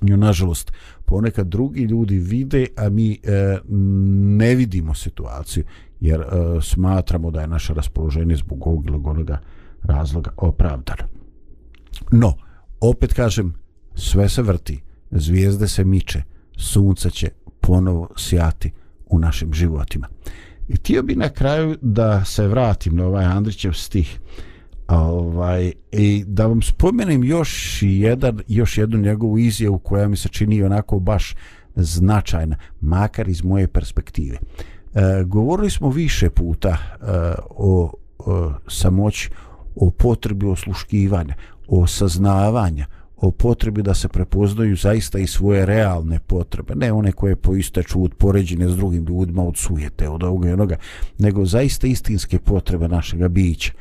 nju 0.00 0.16
nažalost, 0.16 0.72
ponekad 1.04 1.46
drugi 1.46 1.82
ljudi 1.82 2.18
vide, 2.18 2.66
a 2.76 2.88
mi 2.88 3.12
e, 3.12 3.58
ne 4.38 4.54
vidimo 4.54 4.94
situaciju, 4.94 5.64
jer 6.00 6.20
e, 6.20 6.24
smatramo 6.62 7.30
da 7.30 7.40
je 7.40 7.46
naše 7.46 7.74
raspoloženje 7.74 8.36
zbog 8.36 8.66
ovog 8.66 8.86
ili 8.86 9.00
onoga 9.04 9.38
razloga 9.82 10.30
opravdano. 10.36 11.08
No, 12.12 12.34
opet 12.80 13.12
kažem, 13.12 13.54
sve 13.94 14.28
se 14.28 14.42
vrti, 14.42 14.80
zvijezde 15.10 15.68
se 15.68 15.84
miče, 15.84 16.22
sunce 16.56 17.10
će 17.10 17.28
ponovo 17.60 18.08
sjati 18.16 18.70
u 19.06 19.18
našim 19.18 19.52
životima. 19.52 20.08
I 20.68 20.76
htio 20.76 21.02
bi 21.02 21.14
na 21.14 21.28
kraju 21.28 21.76
da 21.82 22.24
se 22.24 22.48
vratim 22.48 22.96
na 22.96 23.06
ovaj 23.06 23.24
Andrićev 23.24 23.72
stih 23.72 24.20
ovaj, 24.90 25.72
i 25.92 26.24
da 26.26 26.46
vam 26.46 26.62
spomenem 26.62 27.24
još 27.24 27.78
jedan, 27.82 28.40
još 28.48 28.78
jednu 28.78 28.98
njegovu 28.98 29.38
izjavu 29.38 29.78
koja 29.78 30.08
mi 30.08 30.16
se 30.16 30.28
čini 30.28 30.62
onako 30.62 30.98
baš 30.98 31.34
značajna, 31.76 32.56
makar 32.80 33.28
iz 33.28 33.44
moje 33.44 33.68
perspektive. 33.68 34.38
E, 34.94 35.24
govorili 35.24 35.70
smo 35.70 35.90
više 35.90 36.30
puta 36.30 36.68
e, 36.68 37.04
o, 37.50 37.92
o 38.18 38.52
samoći, 38.68 39.30
o 39.76 39.90
potrebi 39.90 40.46
osluškivanja, 40.46 41.34
o 41.68 41.86
saznavanja, 41.86 42.86
o 43.16 43.30
potrebi 43.30 43.82
da 43.82 43.94
se 43.94 44.08
prepoznaju 44.08 44.76
zaista 44.76 45.18
i 45.18 45.26
svoje 45.26 45.66
realne 45.66 46.18
potrebe, 46.18 46.74
ne 46.74 46.92
one 46.92 47.12
koje 47.12 47.36
poistaču 47.36 48.04
od 48.04 48.14
poređene 48.14 48.68
s 48.68 48.76
drugim 48.76 49.06
ljudima, 49.06 49.42
od 49.42 49.56
sujete, 49.56 50.08
od 50.08 50.22
ovoga 50.22 50.48
i 50.48 50.52
onoga, 50.52 50.76
nego 51.18 51.44
zaista 51.44 51.86
istinske 51.86 52.38
potrebe 52.38 52.88
našega 52.88 53.28
bića. 53.28 53.72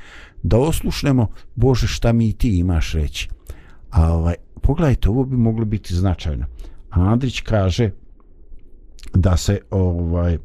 Da 0.44 0.58
oslušnemo, 0.58 1.28
Bože, 1.56 1.88
šta 1.88 2.14
mi 2.14 2.30
i 2.30 2.34
ti 2.34 2.58
imaš 2.58 2.94
reći. 2.94 3.30
A 3.90 4.14
ovaj, 4.14 4.36
pogledajte, 4.62 5.10
ovo 5.10 5.24
bi 5.24 5.38
moglo 5.38 5.66
biti 5.66 5.96
značajno. 5.96 6.46
Andrić 6.90 7.42
kaže 7.42 7.92
da 9.14 9.38
se 9.38 9.60
ovaj 9.72 10.38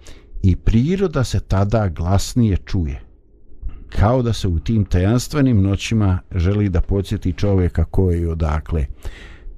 i 0.42 0.56
priroda 0.56 1.24
se 1.24 1.40
tada 1.40 1.88
glasnije 1.88 2.56
čuje 2.56 3.00
kao 3.96 4.22
da 4.22 4.32
se 4.32 4.48
u 4.48 4.58
tim 4.58 4.84
tajanstvenim 4.84 5.62
noćima 5.62 6.18
želi 6.34 6.68
da 6.68 6.80
podsjeti 6.80 7.32
čovjeka 7.32 7.84
koji 7.84 8.20
je 8.20 8.28
odakle. 8.28 8.86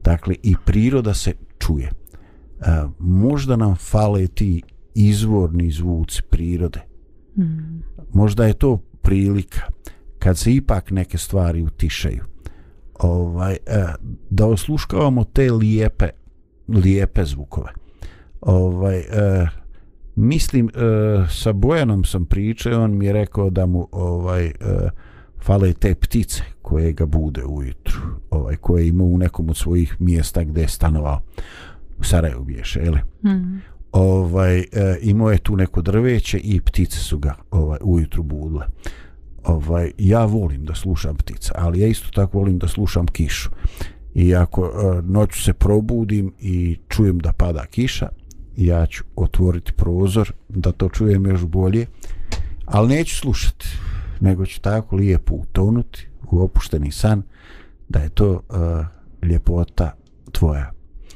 Dakle, 0.04 0.34
i 0.42 0.54
priroda 0.64 1.14
se 1.14 1.32
čuje. 1.58 1.86
E, 1.86 1.92
možda 2.98 3.56
nam 3.56 3.76
fale 3.76 4.26
ti 4.26 4.62
izvorni 4.94 5.70
zvuci 5.70 6.22
prirode. 6.30 6.80
Mm. 7.38 7.82
Možda 8.12 8.46
je 8.46 8.52
to 8.52 8.78
prilika 9.02 9.60
kad 10.26 10.38
se 10.38 10.54
ipak 10.54 10.90
neke 10.90 11.18
stvari 11.18 11.62
utišaju. 11.62 12.24
Ovaj, 12.98 13.52
e, 13.52 13.58
da 14.30 14.46
osluškavamo 14.46 15.24
te 15.24 15.52
lijepe, 15.52 16.08
lijepe 16.68 17.24
zvukove. 17.24 17.70
Ovaj, 18.40 18.98
e, 18.98 19.46
mislim 20.16 20.66
uh, 20.66 21.30
sa 21.30 21.52
Bojanom 21.52 22.04
sam 22.04 22.24
pričao 22.24 22.82
on 22.82 22.98
mi 22.98 23.06
je 23.06 23.12
rekao 23.12 23.50
da 23.50 23.66
mu 23.66 23.88
ovaj 23.92 24.52
fale 25.42 25.72
te 25.72 25.94
ptice 25.94 26.42
koje 26.62 26.92
ga 26.92 27.06
bude 27.06 27.44
ujutru 27.44 28.00
ovaj 28.30 28.56
koje 28.56 28.88
ima 28.88 29.04
u 29.04 29.18
nekom 29.18 29.50
od 29.50 29.56
svojih 29.56 29.96
mjesta 30.00 30.44
gdje 30.44 30.60
je 30.60 30.68
stanovao 30.68 31.20
u 31.98 32.04
Sarajevu 32.04 32.44
biješe 32.44 32.80
ele 32.80 33.00
mm. 33.24 33.60
ovaj 33.92 34.58
uh, 34.58 34.64
imao 35.02 35.30
je 35.30 35.38
tu 35.38 35.56
neko 35.56 35.82
drveće 35.82 36.38
i 36.38 36.60
ptice 36.60 36.98
su 36.98 37.18
ga 37.18 37.34
ovaj 37.50 37.78
ujutru 37.82 38.22
budile 38.22 38.66
ovaj 39.46 39.92
ja 39.98 40.24
volim 40.24 40.64
da 40.64 40.74
slušam 40.74 41.16
ptice 41.16 41.52
ali 41.54 41.80
ja 41.80 41.86
isto 41.86 42.08
tako 42.10 42.38
volim 42.38 42.58
da 42.58 42.68
slušam 42.68 43.06
kišu. 43.06 43.50
I 44.14 44.34
ako 44.34 44.62
uh, 44.62 45.04
noću 45.04 45.42
se 45.42 45.52
probudim 45.52 46.32
i 46.40 46.78
čujem 46.88 47.18
da 47.18 47.32
pada 47.32 47.66
kiša 47.66 48.08
ja 48.56 48.86
ću 48.86 49.04
otvoriti 49.16 49.72
prozor 49.72 50.32
da 50.48 50.72
to 50.72 50.88
čujem 50.88 51.26
još 51.26 51.44
bolje 51.44 51.86
ali 52.64 52.88
neću 52.88 53.16
slušati 53.16 53.66
nego 54.20 54.46
ću 54.46 54.60
tako 54.60 54.96
lijepo 54.96 55.34
utonuti 55.34 56.08
u 56.30 56.42
opušteni 56.42 56.92
san 56.92 57.22
da 57.88 57.98
je 57.98 58.08
to 58.08 58.30
uh, 58.30 59.28
ljepota 59.28 59.96
tvoja. 60.32 60.72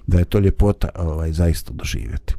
Da 0.06 0.18
je 0.18 0.24
to 0.24 0.38
ljepota 0.38 0.88
ovaj, 0.94 1.32
zaista 1.32 1.72
doživjeti. 1.72 2.34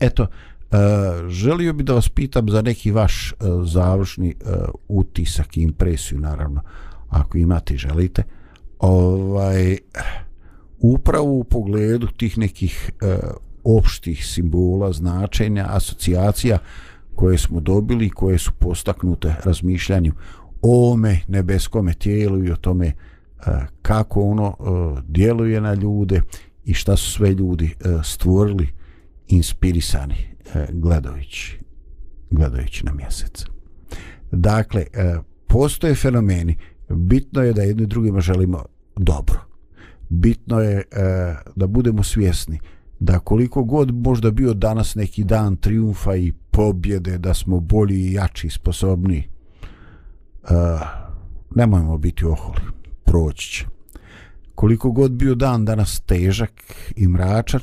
Eto 0.00 0.26
uh, 0.72 1.28
želio 1.28 1.72
bi 1.72 1.82
da 1.82 1.94
vas 1.94 2.08
pitam 2.08 2.48
za 2.50 2.62
neki 2.62 2.90
vaš 2.90 3.32
uh, 3.32 3.68
završni 3.68 4.34
uh, 4.40 4.52
utisak 4.88 5.56
i 5.56 5.62
impresiju 5.62 6.20
naravno 6.20 6.60
ako 7.08 7.38
imate 7.38 7.74
i 7.74 7.78
želite. 7.78 8.22
Ovaj 8.78 9.78
upravo 10.78 11.32
u 11.32 11.44
pogledu 11.44 12.06
tih 12.06 12.38
nekih 12.38 12.90
uh, 13.02 13.08
opštih 13.64 14.26
simbola, 14.26 14.92
značenja, 14.92 15.66
asocijacija 15.68 16.58
koje 17.14 17.38
smo 17.38 17.60
dobili, 17.60 18.10
koje 18.10 18.38
su 18.38 18.52
postaknute 18.58 19.34
razmišljanju 19.44 20.12
o 20.62 20.92
ome 20.92 21.20
nebeskome 21.28 21.94
tijelu 21.94 22.44
i 22.44 22.50
o 22.50 22.56
tome 22.56 22.86
e, 22.86 22.92
kako 23.82 24.22
ono 24.22 24.46
e, 24.48 25.02
djeluje 25.08 25.60
na 25.60 25.74
ljude 25.74 26.20
i 26.64 26.74
šta 26.74 26.96
su 26.96 27.10
sve 27.10 27.30
ljudi 27.30 27.66
e, 27.66 27.88
stvorili 28.04 28.68
inspirisani. 29.28 30.14
E, 30.54 30.66
gledajući 30.72 31.62
gledajući 32.32 32.86
na 32.86 32.92
mjesec. 32.92 33.44
Dakle, 34.30 34.86
e, 34.92 35.16
postoje 35.46 35.94
fenomeni, 35.94 36.56
bitno 36.88 37.42
je 37.42 37.52
da 37.52 37.62
jedni 37.62 37.86
drugima 37.86 38.20
želimo 38.20 38.64
dobro. 38.96 39.40
Bitno 40.08 40.60
je 40.60 40.76
e, 40.78 40.84
da 41.56 41.66
budemo 41.66 42.02
svjesni 42.02 42.60
da 43.00 43.18
koliko 43.18 43.64
god 43.64 43.94
možda 43.94 44.30
bio 44.30 44.54
danas 44.54 44.94
neki 44.94 45.24
dan 45.24 45.56
triumfa 45.56 46.16
i 46.16 46.32
pobjede, 46.50 47.18
da 47.18 47.34
smo 47.34 47.60
bolji 47.60 47.96
i 47.96 48.12
jači 48.12 48.46
i 48.46 48.50
sposobni, 48.50 49.28
nemojmo 51.54 51.98
biti 51.98 52.24
oholi, 52.24 52.60
proći 53.04 53.50
će. 53.50 53.66
Koliko 54.54 54.90
god 54.90 55.12
bio 55.12 55.34
dan 55.34 55.64
danas 55.64 56.00
težak 56.00 56.52
i 56.96 57.08
mračan, 57.08 57.60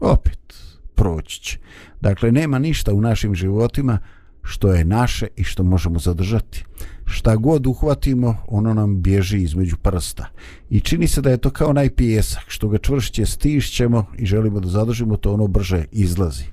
opet 0.00 0.65
proći 0.96 1.40
će. 1.40 1.58
Dakle, 2.00 2.32
nema 2.32 2.58
ništa 2.58 2.94
u 2.94 3.00
našim 3.00 3.34
životima 3.34 3.98
što 4.42 4.72
je 4.72 4.84
naše 4.84 5.26
i 5.36 5.44
što 5.44 5.62
možemo 5.62 5.98
zadržati 5.98 6.64
šta 7.06 7.36
god 7.36 7.66
uhvatimo, 7.66 8.36
ono 8.48 8.74
nam 8.74 9.02
bježi 9.02 9.38
između 9.38 9.76
prsta. 9.76 10.26
I 10.70 10.80
čini 10.80 11.08
se 11.08 11.20
da 11.20 11.30
je 11.30 11.36
to 11.36 11.50
kao 11.50 11.72
najpijesak, 11.72 12.44
što 12.46 12.68
ga 12.68 12.78
čvršće 12.78 13.26
stišćemo 13.26 14.06
i 14.18 14.26
želimo 14.26 14.60
da 14.60 14.68
zadržimo, 14.68 15.16
to 15.16 15.34
ono 15.34 15.46
brže 15.46 15.84
izlazi. 15.92 16.44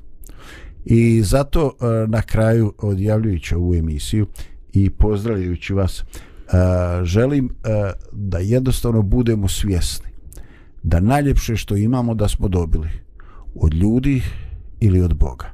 I 0.85 1.21
zato 1.21 1.71
e, 1.71 2.07
na 2.07 2.21
kraju 2.21 2.73
odjavljujući 2.77 3.55
ovu 3.55 3.75
emisiju 3.75 4.27
i 4.73 4.89
pozdravljajući 4.89 5.73
vas, 5.73 5.99
e, 5.99 6.03
želim 7.03 7.45
e, 7.45 7.91
da 8.11 8.37
jednostavno 8.37 9.01
budemo 9.01 9.47
svjesni 9.47 10.07
da 10.83 10.99
najljepše 10.99 11.55
što 11.55 11.75
imamo 11.75 12.13
da 12.13 12.27
smo 12.27 12.47
dobili 12.47 13.02
od 13.55 13.73
ljudi 13.73 14.21
ili 14.79 15.01
od 15.01 15.15
Boga 15.15 15.51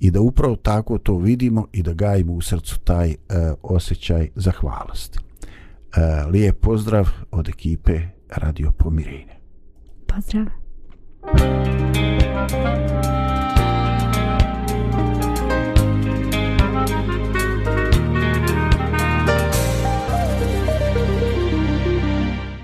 i 0.00 0.10
da 0.10 0.20
upravo 0.20 0.56
tako 0.56 0.98
to 0.98 1.16
vidimo 1.16 1.66
i 1.72 1.82
da 1.82 1.92
gajimo 1.92 2.32
u 2.32 2.40
srcu 2.40 2.80
taj 2.80 3.10
e, 3.10 3.16
osjećaj 3.62 4.28
zahvalosti. 4.34 5.18
E, 5.18 5.22
lijep 6.30 6.60
pozdrav 6.60 7.08
od 7.30 7.48
ekipe 7.48 8.00
Radio 8.28 8.70
Pomirenje. 8.70 9.34
Pozdrav. 10.06 10.46
Pozdrav. 11.32 13.33